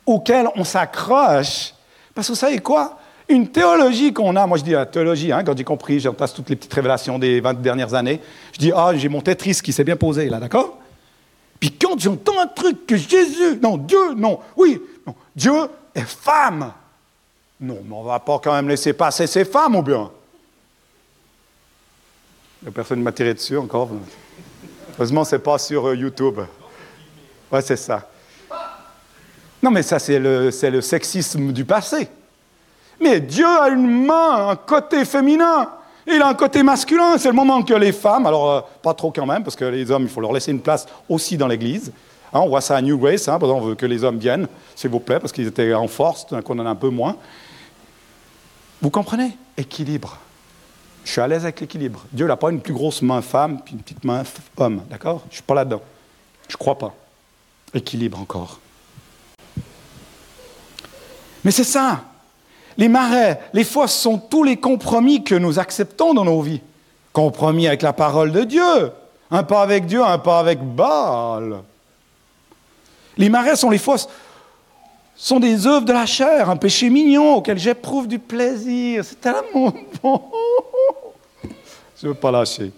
[0.07, 1.75] auxquels on s'accroche.
[2.15, 2.99] Parce que vous savez quoi?
[3.29, 6.51] Une théologie qu'on a, moi je dis la théologie, hein, quand j'ai compris, j'entasse toutes
[6.51, 8.21] les petites révélations des 20 dernières années,
[8.53, 10.79] je dis, ah, j'ai mon Tetris qui s'est bien posé là, d'accord?
[11.61, 15.53] Puis quand j'entends un truc que Jésus, non, Dieu, non, oui, non, Dieu
[15.95, 16.73] est femme.
[17.61, 20.11] Non, mais on ne va pas quand même laisser passer ces femmes ou bien?
[22.75, 23.91] Personne ne m'a tiré dessus encore.
[24.99, 26.41] Heureusement, ce n'est pas sur euh, YouTube.
[27.51, 28.09] Ouais, c'est ça.
[29.63, 32.09] Non, mais ça, c'est le, le sexisme du passé.
[33.01, 35.71] Mais Dieu a une main, un côté féminin.
[36.07, 37.17] Il a un côté masculin.
[37.17, 39.91] C'est le moment que les femmes, alors euh, pas trop quand même, parce que les
[39.91, 41.93] hommes, il faut leur laisser une place aussi dans l'Église.
[42.33, 44.91] Hein, on voit ça à New Grace, hein, on veut que les hommes viennent, s'il
[44.91, 47.17] vous plaît, parce qu'ils étaient en force, qu'on en a un peu moins.
[48.81, 49.37] Vous comprenez?
[49.57, 50.19] Équilibre.
[51.05, 52.05] Je suis à l'aise avec l'équilibre.
[52.13, 54.23] Dieu n'a pas une plus grosse main femme, puis une petite main
[54.57, 55.23] homme, d'accord?
[55.25, 55.83] Je ne suis pas là-dedans.
[56.49, 56.95] Je ne crois pas.
[57.75, 58.61] Équilibre encore.
[61.45, 62.03] Mais c'est ça.
[62.77, 66.61] Les marais, les fosses sont tous les compromis que nous acceptons dans nos vies.
[67.13, 68.93] Compromis avec la parole de Dieu.
[69.31, 71.63] Un pas avec Dieu, un pas avec Baal.
[73.17, 74.09] Les marais sont les fosses,
[75.17, 79.05] sont des œuvres de la chair, un péché mignon auquel j'éprouve du plaisir.
[79.05, 79.73] C'est tellement
[80.03, 80.23] bon.
[82.03, 82.73] Je ne veux pas lâcher.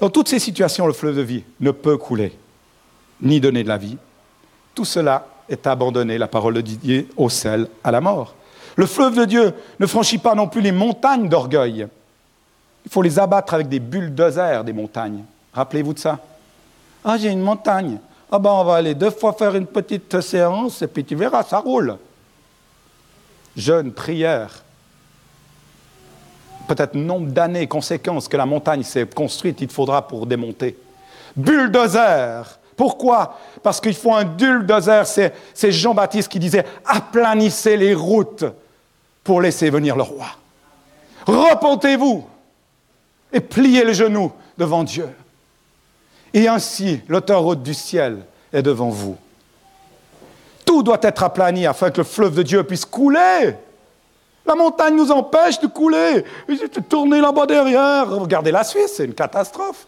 [0.00, 2.32] Dans toutes ces situations, le fleuve de vie ne peut couler,
[3.20, 3.98] ni donner de la vie.
[4.74, 8.34] Tout cela est abandonné, la parole de Dieu, au sel, à la mort.
[8.76, 11.86] Le fleuve de Dieu ne franchit pas non plus les montagnes d'orgueil.
[12.86, 15.24] Il faut les abattre avec des bulldozers des montagnes.
[15.52, 16.18] Rappelez-vous de ça.
[17.04, 17.98] Ah, j'ai une montagne.
[18.32, 21.42] Ah ben, on va aller deux fois faire une petite séance et puis tu verras,
[21.42, 21.98] ça roule.
[23.54, 24.62] Jeûne, prière.
[26.68, 30.76] Peut-être nombre d'années, conséquences que la montagne s'est construite, il faudra pour démonter.
[31.34, 32.58] Bulldozer.
[32.76, 33.38] Pourquoi?
[33.62, 35.04] Parce qu'il faut un bulldozer.
[35.06, 38.44] C'est Jean-Baptiste qui disait aplanissez les routes
[39.24, 40.26] pour laisser venir le roi.
[41.26, 42.24] Repentez-vous
[43.32, 45.08] et pliez le genou devant Dieu.
[46.32, 48.18] Et ainsi, l'autoroute du ciel
[48.52, 49.16] est devant vous.
[50.64, 53.54] Tout doit être aplani afin que le fleuve de Dieu puisse couler.
[54.48, 56.24] La montagne nous empêche de couler.
[56.88, 58.08] Tournez là-bas derrière.
[58.08, 59.86] Regardez la Suisse, c'est une catastrophe.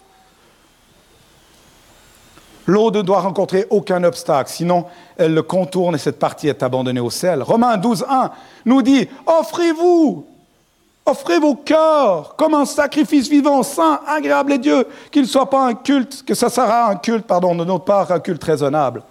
[2.67, 4.85] L'eau ne doit rencontrer aucun obstacle, sinon
[5.17, 7.43] elle le contourne et cette partie est abandonnée au sel.
[7.43, 8.31] Romains 12, 1
[8.67, 10.27] nous dit Offrez-vous
[11.07, 15.67] Offrez vos cœurs comme un sacrifice vivant, saint, agréable à Dieu, qu'il ne soit pas
[15.67, 19.03] un culte, que ça sera un culte, pardon, de notre part, un culte raisonnable.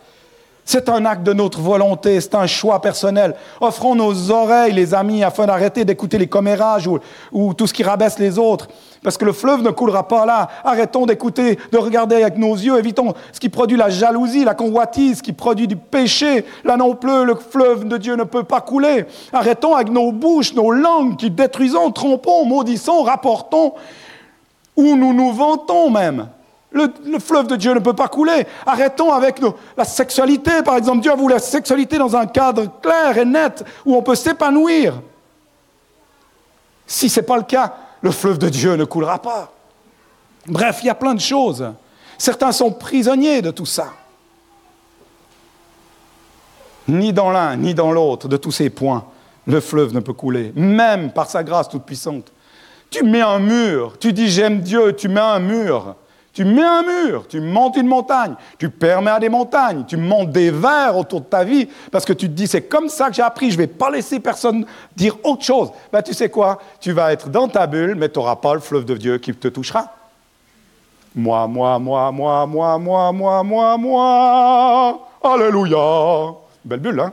[0.71, 3.33] C'est un acte de notre volonté, c'est un choix personnel.
[3.59, 6.99] Offrons nos oreilles, les amis, afin d'arrêter d'écouter les commérages ou,
[7.31, 8.67] ou, tout ce qui rabaisse les autres.
[9.01, 10.47] Parce que le fleuve ne coulera pas là.
[10.63, 12.77] Arrêtons d'écouter, de regarder avec nos yeux.
[12.77, 16.45] Évitons ce qui produit la jalousie, la convoitise, ce qui produit du péché.
[16.63, 19.07] Là non plus, le fleuve de Dieu ne peut pas couler.
[19.33, 23.73] Arrêtons avec nos bouches, nos langues qui détruisons, trompons, maudissons, rapportons,
[24.75, 26.27] ou nous nous vantons même.
[26.71, 26.87] Le,
[27.19, 28.45] fleuve de Dieu ne peut pas couler.
[28.65, 29.41] Arrêtons avec
[29.75, 31.01] la sexualité, par exemple.
[31.01, 35.01] Dieu a voulu la sexualité dans un cadre clair et net où on peut s'épanouir.
[36.85, 39.51] Si ce n'est pas le cas, le fleuve de Dieu ne coulera pas.
[40.45, 41.65] Bref, il y a plein de choses.
[42.17, 43.93] Certains sont prisonniers de tout ça.
[46.87, 49.05] Ni dans l'un, ni dans l'autre, de tous ces points,
[49.45, 52.31] le fleuve ne peut couler, même par sa grâce toute puissante.
[52.89, 55.95] Tu mets un mur, tu dis j'aime Dieu, tu mets un mur.
[56.39, 60.31] Tu mets un mur, tu montes une montagne, tu permets à des montagnes, tu montes
[60.31, 63.15] des verres autour de ta vie parce que tu te dis c'est comme ça que
[63.15, 64.65] j'ai appris, je ne vais pas laisser personne
[64.95, 65.69] dire autre chose.
[65.91, 66.57] Ben, tu sais quoi?
[66.79, 69.33] Tu vas être dans ta bulle, mais tu n'auras pas le fleuve de Dieu qui
[69.33, 69.93] te touchera.
[71.13, 75.09] Moi, moi, moi, moi, moi, moi, moi, moi, moi.
[75.21, 76.35] Alléluia.
[76.63, 77.11] Belle bulle, hein?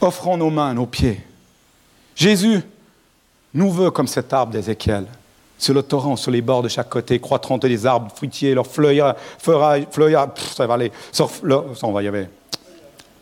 [0.00, 1.24] Offrons nos mains, nos pieds.
[2.16, 2.64] Jésus
[3.56, 5.06] nous veut comme cet arbre d'Ézéchiel,
[5.58, 9.14] sur le torrent, sur les bords de chaque côté, croîtront des arbres fruitiers, leurs feuillages,
[9.38, 11.26] feuillages, ça va aller, ça,
[11.82, 12.26] on va y aller.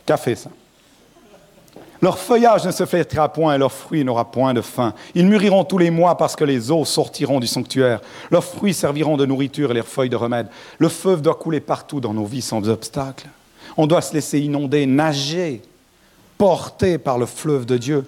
[0.04, 0.50] Café, ça.
[2.02, 4.92] Leur feuillage ne se flétrira point et leurs fruits n'aura point de fin.
[5.14, 8.00] Ils mûriront tous les mois parce que les eaux sortiront du sanctuaire.
[8.30, 10.48] Leurs fruits serviront de nourriture et leurs feuilles de remède.
[10.78, 13.28] Le feu doit couler partout dans nos vies sans obstacle.
[13.76, 15.62] On doit se laisser inonder, nager,
[16.36, 18.04] porté par le fleuve de Dieu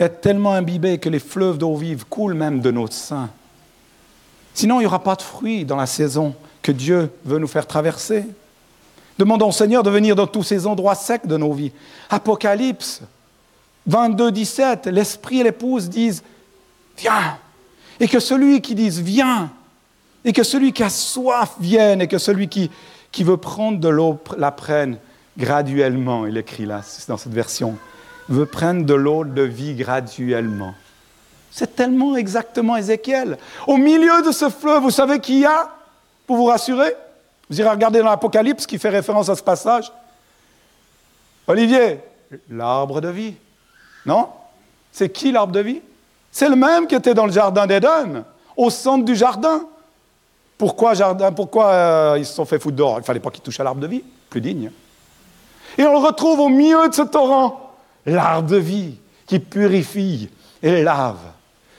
[0.00, 3.28] est tellement imbibé que les fleuves d'eau vive coulent même de nos seins.
[4.54, 7.66] Sinon, il n'y aura pas de fruits dans la saison que Dieu veut nous faire
[7.66, 8.24] traverser.
[9.18, 11.72] Demandons au Seigneur de venir dans tous ces endroits secs de nos vies.
[12.08, 13.02] Apocalypse
[13.86, 16.22] 22, 17, l'Esprit et l'épouse disent
[16.96, 17.38] Viens.
[18.00, 19.50] Et que celui qui dise Viens,
[20.24, 22.70] et que celui qui a soif vienne, et que celui qui,
[23.12, 24.98] qui veut prendre de l'eau la prenne
[25.36, 26.26] graduellement.
[26.26, 27.76] Il écrit là, dans cette version
[28.30, 30.74] veut prendre de l'eau de vie graduellement.
[31.50, 33.36] C'est tellement exactement Ézéchiel.
[33.66, 35.68] Au milieu de ce fleuve, vous savez qui y a
[36.26, 36.94] Pour vous rassurer?
[37.50, 39.92] Vous irez regarder dans l'Apocalypse qui fait référence à ce passage.
[41.48, 41.98] Olivier,
[42.48, 43.34] l'arbre de vie.
[44.06, 44.28] Non?
[44.92, 45.80] C'est qui l'arbre de vie?
[46.30, 48.24] C'est le même qui était dans le jardin d'Éden,
[48.56, 49.62] au centre du jardin.
[50.56, 52.98] Pourquoi jardin Pourquoi euh, ils se sont fait foutre dehors?
[52.98, 54.70] Il ne fallait pas qu'ils touchent à l'arbre de vie, plus digne.
[55.76, 57.69] Et on le retrouve au milieu de ce torrent
[58.06, 58.94] l'arbre de vie
[59.26, 60.28] qui purifie
[60.62, 61.18] et lave.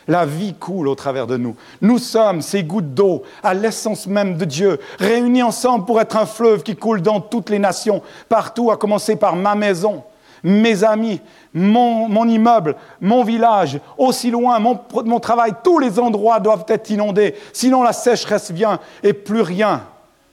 [0.07, 1.55] La vie coule au travers de nous.
[1.82, 6.26] Nous sommes ces gouttes d'eau à l'essence même de Dieu, réunis ensemble pour être un
[6.26, 10.03] fleuve qui coule dans toutes les nations, partout, à commencer par ma maison,
[10.43, 11.22] mes amis,
[11.53, 17.36] mon, immeuble, mon village, aussi loin, mon, mon travail, tous les endroits doivent être inondés.
[17.53, 19.84] Sinon la sécheresse vient et plus rien,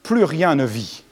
[0.02, 1.04] plus rien ne vit.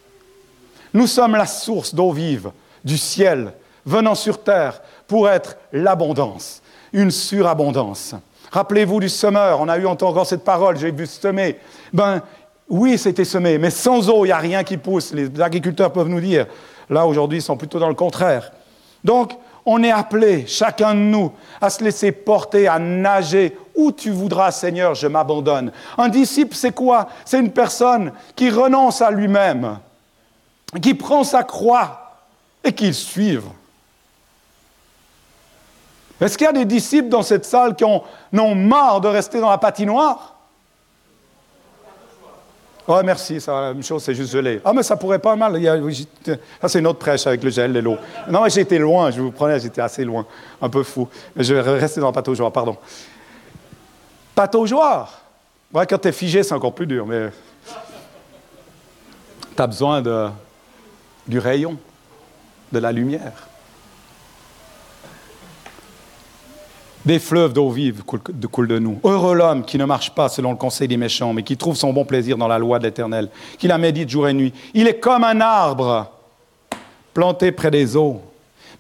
[0.95, 2.51] Nous sommes la source d'eau vive
[2.85, 3.53] du ciel
[3.87, 6.61] venant sur terre pour être l'abondance,
[6.93, 8.15] une surabondance.
[8.51, 11.59] Rappelez-vous du semeur, on a eu encore cette parole, j'ai vu semer.
[11.93, 12.21] Ben,
[12.69, 15.13] oui, c'était semé, mais sans eau, il n'y a rien qui pousse.
[15.13, 16.47] Les agriculteurs peuvent nous dire.
[16.91, 18.53] Là, aujourd'hui, ils sont plutôt dans le contraire.
[19.05, 19.33] Donc,
[19.65, 23.57] on est appelé, chacun de nous, à se laisser porter, à nager.
[23.75, 25.71] Où tu voudras, Seigneur, je m'abandonne.
[25.99, 27.09] Un disciple, c'est quoi?
[27.25, 29.79] C'est une personne qui renonce à lui-même,
[30.81, 32.17] qui prend sa croix
[32.65, 33.45] et qui le suive.
[36.21, 38.03] Est-ce qu'il y a des disciples dans cette salle qui ont,
[38.37, 40.37] ont marre de rester dans la patinoire?
[42.89, 44.61] Oh, merci, ça, la même chose, c'est juste gelé.
[44.65, 45.61] Ah, mais ça pourrait pas mal.
[46.61, 47.97] ça, c'est une autre prêche avec le gel et l'eau.
[48.29, 50.25] Non, mais j'étais loin, je vous prenais, j'étais assez loin.
[50.63, 51.09] Un peu fou.
[51.35, 52.77] Mais je vais rester dans le pataugeoire, pardon.
[54.35, 55.23] Pataugeoire
[55.75, 57.31] Ouais, quand tu es figé, c'est encore plus dur, mais.
[59.57, 60.03] Tu as besoin
[61.27, 61.77] du rayon,
[62.71, 63.49] de la lumière.
[67.07, 68.99] Des fleuves d'eau vive coulent de nous.
[69.05, 71.93] Heureux l'homme qui ne marche pas selon le conseil des méchants, mais qui trouve son
[71.93, 73.29] bon plaisir dans la loi de l'Éternel,
[73.59, 74.53] qui la médite jour et nuit.
[74.75, 76.11] Il est comme un arbre
[77.15, 78.21] planté près des eaux.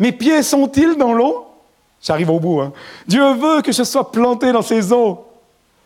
[0.00, 1.46] Mes pieds sont-ils dans l'eau?
[2.02, 2.60] J'arrive au bout.
[2.60, 2.72] Hein.
[3.06, 5.24] Dieu veut que je sois planté dans ces eaux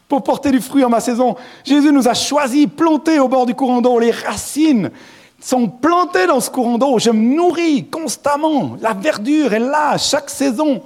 [0.08, 1.36] pour porter du fruit en ma saison.
[1.62, 3.98] Jésus nous a choisis, plantés au bord du courant d'eau.
[3.98, 4.90] Les racines
[5.38, 6.98] sont plantées dans ce courant d'eau.
[6.98, 8.78] Je me nourris constamment.
[8.80, 10.80] La verdure est là chaque saison.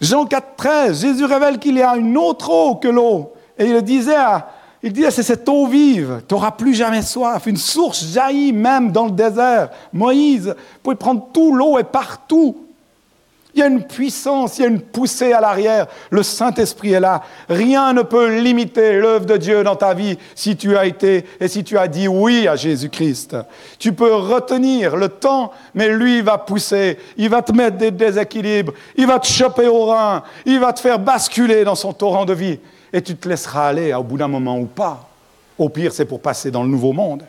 [0.00, 3.32] Jean 4, 13, Jésus révèle qu'il y a une autre eau que l'eau.
[3.58, 4.16] Et il disait,
[4.82, 7.46] il disait, c'est cette eau vive, tu n'auras plus jamais soif.
[7.46, 9.70] Une source jaillit même dans le désert.
[9.92, 12.65] Moïse pouvait prendre tout, l'eau est partout.
[13.56, 15.86] Il y a une puissance, il y a une poussée à l'arrière.
[16.10, 17.22] Le Saint-Esprit est là.
[17.48, 21.48] Rien ne peut limiter l'œuvre de Dieu dans ta vie si tu as été et
[21.48, 23.34] si tu as dit oui à Jésus-Christ.
[23.78, 26.98] Tu peux retenir le temps, mais lui va pousser.
[27.16, 28.74] Il va te mettre des déséquilibres.
[28.94, 30.22] Il va te choper au rein.
[30.44, 32.58] Il va te faire basculer dans son torrent de vie.
[32.92, 35.08] Et tu te laisseras aller au bout d'un moment ou pas.
[35.56, 37.24] Au pire, c'est pour passer dans le nouveau monde.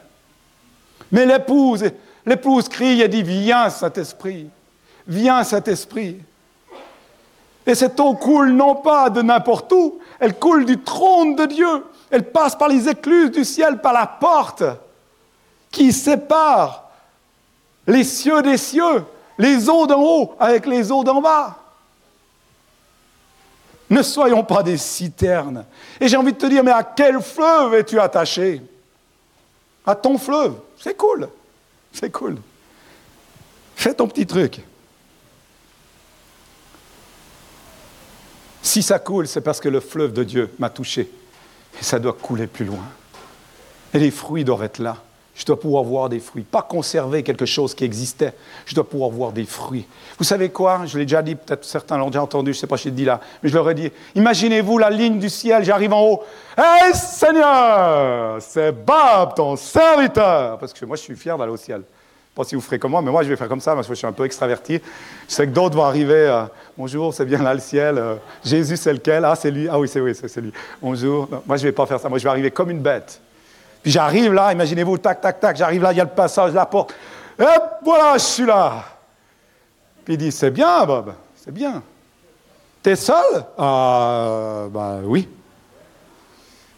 [1.10, 1.86] Mais l'épouse,
[2.26, 4.50] l'épouse crie et dit, viens, Saint-Esprit.
[5.08, 6.18] Viens, Saint-Esprit.
[7.66, 11.86] Et cette eau coule non pas de n'importe où, elle coule du trône de Dieu.
[12.10, 14.64] Elle passe par les écluses du ciel, par la porte
[15.72, 16.90] qui sépare
[17.86, 19.04] les cieux des cieux,
[19.38, 21.58] les eaux d'en haut avec les eaux d'en bas.
[23.90, 25.66] Ne soyons pas des citernes.
[26.00, 28.62] Et j'ai envie de te dire, mais à quel fleuve es-tu attaché?
[29.86, 30.56] À ton fleuve.
[30.78, 31.30] C'est cool.
[31.94, 32.38] C'est cool.
[33.76, 34.62] Fais ton petit truc.
[38.68, 41.10] Si ça coule, c'est parce que le fleuve de Dieu m'a touché.
[41.80, 42.84] Et ça doit couler plus loin.
[43.94, 44.98] Et les fruits doivent être là.
[45.36, 46.44] Je dois pouvoir voir des fruits.
[46.44, 48.34] Pas conserver quelque chose qui existait.
[48.66, 49.88] Je dois pouvoir voir des fruits.
[50.18, 50.82] Vous savez quoi?
[50.86, 52.90] Je l'ai déjà dit, peut-être certains l'ont déjà entendu, je ne sais pas si je
[52.90, 53.90] l'ai dit là, mais je leur ai dit.
[54.16, 56.24] Imaginez-vous la ligne du ciel, j'arrive en haut.
[56.58, 60.58] Hé Seigneur, c'est Bob, ton serviteur.
[60.58, 61.84] Parce que moi, je suis fier d'aller au ciel
[62.38, 63.94] pas si vous ferez comme moi, mais moi, je vais faire comme ça, parce que
[63.96, 64.80] je suis un peu extraverti.
[65.28, 66.28] Je sais que d'autres vont arriver.
[66.28, 66.44] Euh,
[66.78, 67.98] Bonjour, c'est bien là le ciel.
[67.98, 68.16] Euh,
[68.46, 69.68] Jésus, c'est lequel Ah, c'est lui.
[69.68, 70.54] Ah oui, c'est oui, c'est lui.
[70.80, 71.28] Bonjour.
[71.48, 72.08] moi, je vais pas faire ça.
[72.08, 73.20] Moi, je vais arriver comme une bête.
[73.82, 75.58] Puis j'arrive là, imaginez-vous, tac, tac, tac.
[75.58, 76.94] J'arrive là, il y a le passage, la porte.
[77.40, 78.84] Hop, voilà, je suis là.
[80.06, 81.82] Puis il dit C'est bien, Bob, c'est bien.
[82.84, 85.28] T'es seul Ah, ben oui.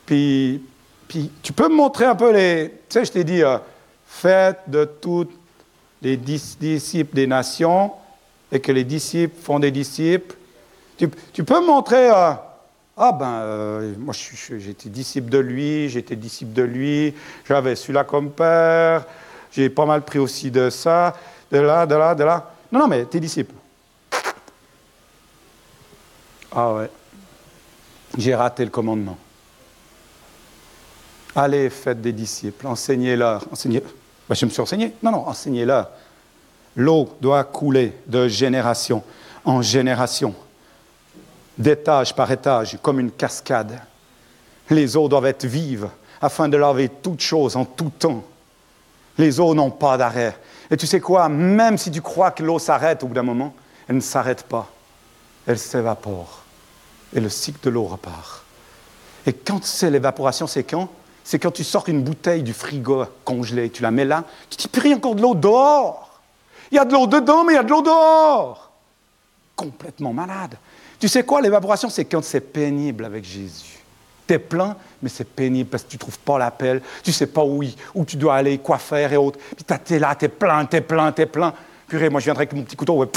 [0.05, 0.63] Puis,
[1.09, 2.69] puis, tu peux me montrer un peu les.
[2.87, 3.57] Tu sais, je t'ai dit, euh,
[4.07, 5.38] faites de toutes
[6.01, 7.91] les disciples des nations
[8.51, 10.35] et que les disciples font des disciples.
[10.97, 12.33] Tu, peux me montrer, euh,
[12.97, 17.13] ah ben, euh, moi j'étais disciple de lui, j'étais disciple de lui,
[17.47, 19.05] j'avais celui-là comme père,
[19.51, 21.15] j'ai pas mal pris aussi de ça,
[21.51, 22.51] de là, de là, de là.
[22.71, 23.53] Non, non, mais tes disciples.
[26.51, 26.89] Ah ouais,
[28.17, 29.17] j'ai raté le commandement.
[31.35, 33.91] Allez, faites des disciples, enseignez-leur, enseignez leur
[34.29, 34.93] ben, je me suis enseigné.
[35.01, 35.89] Non, non, enseignez-leur.
[36.75, 39.03] L'eau doit couler de génération
[39.43, 40.35] en génération,
[41.57, 43.81] d'étage par étage, comme une cascade.
[44.69, 45.89] Les eaux doivent être vives
[46.21, 48.23] afin de laver toutes choses en tout temps.
[49.17, 50.37] Les eaux n'ont pas d'arrêt.
[50.69, 53.55] Et tu sais quoi, même si tu crois que l'eau s'arrête au bout d'un moment,
[53.87, 54.69] elle ne s'arrête pas.
[55.47, 56.43] Elle s'évapore.
[57.13, 58.43] Et le cycle de l'eau repart.
[59.25, 60.89] Et quand c'est l'évaporation, c'est quand
[61.23, 64.67] c'est quand tu sors une bouteille du frigo congelée, tu la mets là, tu dis,
[64.67, 66.19] puis encore de l'eau dehors.
[66.71, 68.71] Il y a de l'eau dedans, mais il y a de l'eau dehors.
[69.55, 70.55] Complètement malade.
[70.99, 73.79] Tu sais quoi, l'évaporation, c'est quand c'est pénible avec Jésus.
[74.27, 77.13] Tu es plein, mais c'est pénible parce que tu ne trouves pas l'appel, tu ne
[77.15, 77.63] sais pas où,
[77.95, 79.39] où tu dois aller, quoi faire et autres.
[79.55, 81.53] Puis tu es là, tu es plein, tu es plein, tu es plein.
[81.87, 83.09] Purée, moi je viendrai avec mon petit couteau.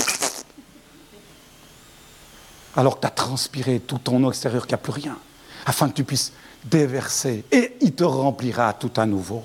[2.76, 5.18] alors que tu as transpiré tout ton eau extérieure, qu'il n'y a plus rien,
[5.66, 6.32] afin que tu puisses
[6.64, 9.42] déverser, et il te remplira tout à nouveau.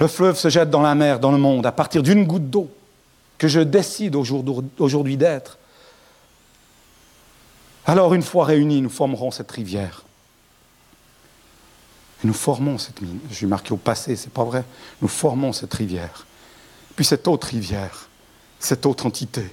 [0.00, 2.68] Le fleuve se jette dans la mer, dans le monde, à partir d'une goutte d'eau
[3.38, 5.58] que je décide aujourd'hui d'être.
[7.86, 10.04] Alors, une fois réunis, nous formerons cette rivière.
[12.22, 13.20] Et nous formons cette mine.
[13.30, 14.64] Je suis marqué au passé, c'est pas vrai.
[15.02, 16.26] Nous formons cette rivière.
[16.96, 18.08] Puis cette autre rivière,
[18.58, 19.44] cette autre entité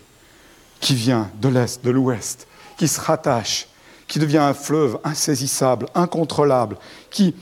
[0.80, 2.48] qui vient de l'Est, de l'Ouest,
[2.78, 3.68] qui se rattache,
[4.08, 6.78] qui devient un fleuve insaisissable, incontrôlable,
[7.10, 7.36] qui,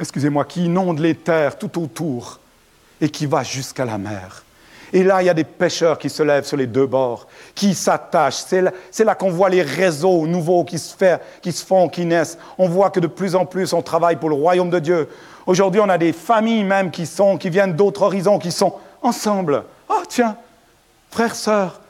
[0.00, 2.40] excusez-moi, qui inonde les terres tout autour
[3.00, 4.44] et qui va jusqu'à la mer.
[4.92, 7.74] Et là, il y a des pêcheurs qui se lèvent sur les deux bords, qui
[7.74, 8.44] s'attachent.
[8.90, 10.94] C'est là, qu'on voit les réseaux nouveaux qui se,
[11.42, 12.38] qui se font, qui naissent.
[12.58, 15.08] On voit que de plus en plus, on travaille pour le royaume de Dieu.
[15.46, 19.64] Aujourd'hui, on a des familles même qui, sont, qui viennent d'autres horizons, qui sont ensemble.
[19.88, 20.36] Oh, tiens,
[21.10, 21.80] frères, sœurs,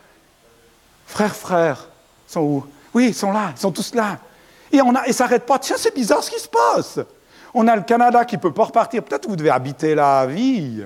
[1.07, 1.89] frères, frères,
[2.27, 2.67] sont où?
[2.95, 4.19] Oui, ils sont là, ils sont tous là.
[4.71, 5.59] Et, on ça n'arrête pas.
[5.59, 7.01] Tiens, c'est bizarre ce qui se passe.
[7.53, 9.03] On a le Canada qui ne peut pas repartir.
[9.03, 10.83] Peut-être que vous devez habiter la vie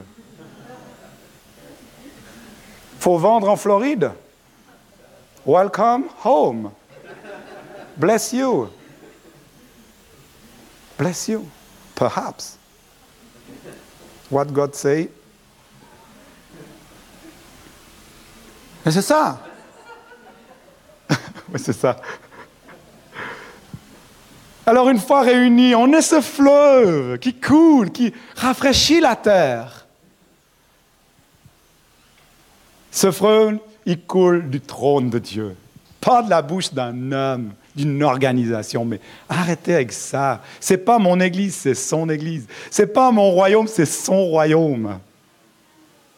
[2.99, 4.11] faut vendre en Floride.
[5.47, 6.72] Welcome home.
[7.97, 8.68] Bless you.
[10.99, 11.49] Bless you.
[11.95, 12.59] Perhaps.
[14.30, 15.11] What God say?
[18.84, 19.41] Mais c'est ça.
[21.53, 21.96] Mais c'est ça.
[24.66, 29.86] Alors une fois réunis, on est ce fleuve qui coule, qui rafraîchit la terre.
[32.90, 35.57] Ce fleuve, il coule du trône de Dieu,
[36.01, 38.84] pas de la bouche d'un homme, d'une organisation.
[38.84, 40.42] Mais arrêtez avec ça.
[40.61, 42.46] C'est pas mon église, c'est son église.
[42.70, 44.99] C'est pas mon royaume, c'est son royaume.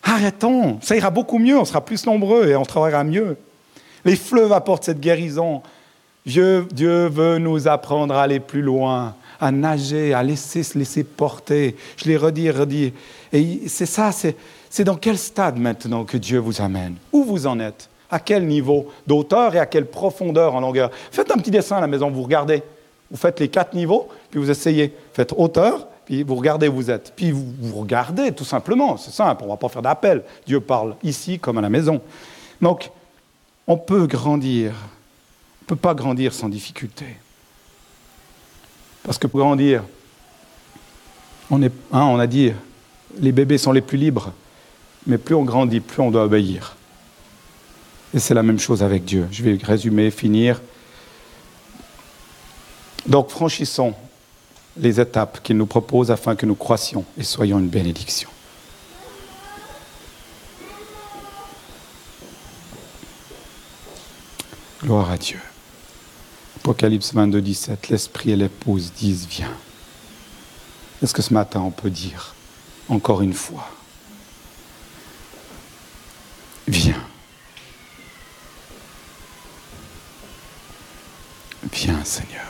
[0.03, 3.37] Arrêtons, ça ira beaucoup mieux, on sera plus nombreux et on travaillera mieux.
[4.05, 5.63] Les fleuves apportent cette guérison.
[6.27, 11.77] Dieu, veut nous apprendre à aller plus loin, à nager, à laisser se laisser porter.
[11.97, 12.93] Je l'ai redit, redit.
[13.33, 14.37] Et c'est ça, c'est
[14.73, 16.95] c'est dans quel stade maintenant que Dieu vous amène?
[17.13, 17.91] Où vous en êtes?
[18.09, 20.91] À quel niveau d'auteur et à quelle profondeur en longueur?
[21.11, 22.63] Faites un petit dessin à la maison, vous regardez.
[23.11, 24.95] Vous faites les quatre niveaux, puis vous essayez.
[25.13, 27.13] Faites hauteur, puis vous regardez où vous êtes.
[27.17, 28.97] Puis vous, vous regardez, tout simplement.
[28.97, 30.23] C'est simple, on ne va pas faire d'appel.
[30.47, 32.01] Dieu parle ici comme à la maison.
[32.63, 32.93] Donc,
[33.71, 34.73] on peut grandir.
[34.73, 37.07] On ne peut pas grandir sans difficulté.
[39.05, 39.85] Parce que pour grandir,
[41.51, 42.53] on, hein, on a dit,
[43.19, 44.33] les bébés sont les plus libres
[45.07, 46.77] mais plus on grandit, plus on doit obéir.
[48.13, 49.29] Et c'est la même chose avec Dieu.
[49.31, 50.61] Je vais résumer, finir.
[53.07, 53.95] Donc franchissons
[54.77, 58.29] les étapes qu'il nous propose afin que nous croissions et soyons une bénédiction.
[64.83, 65.41] Gloire à Dieu.
[66.57, 69.55] Apocalypse 22, 17, l'Esprit et l'épouse disent Viens.
[71.03, 72.35] Est-ce que ce matin on peut dire
[72.89, 73.71] encore une fois
[76.67, 77.03] Viens.
[81.73, 82.50] Viens Seigneur.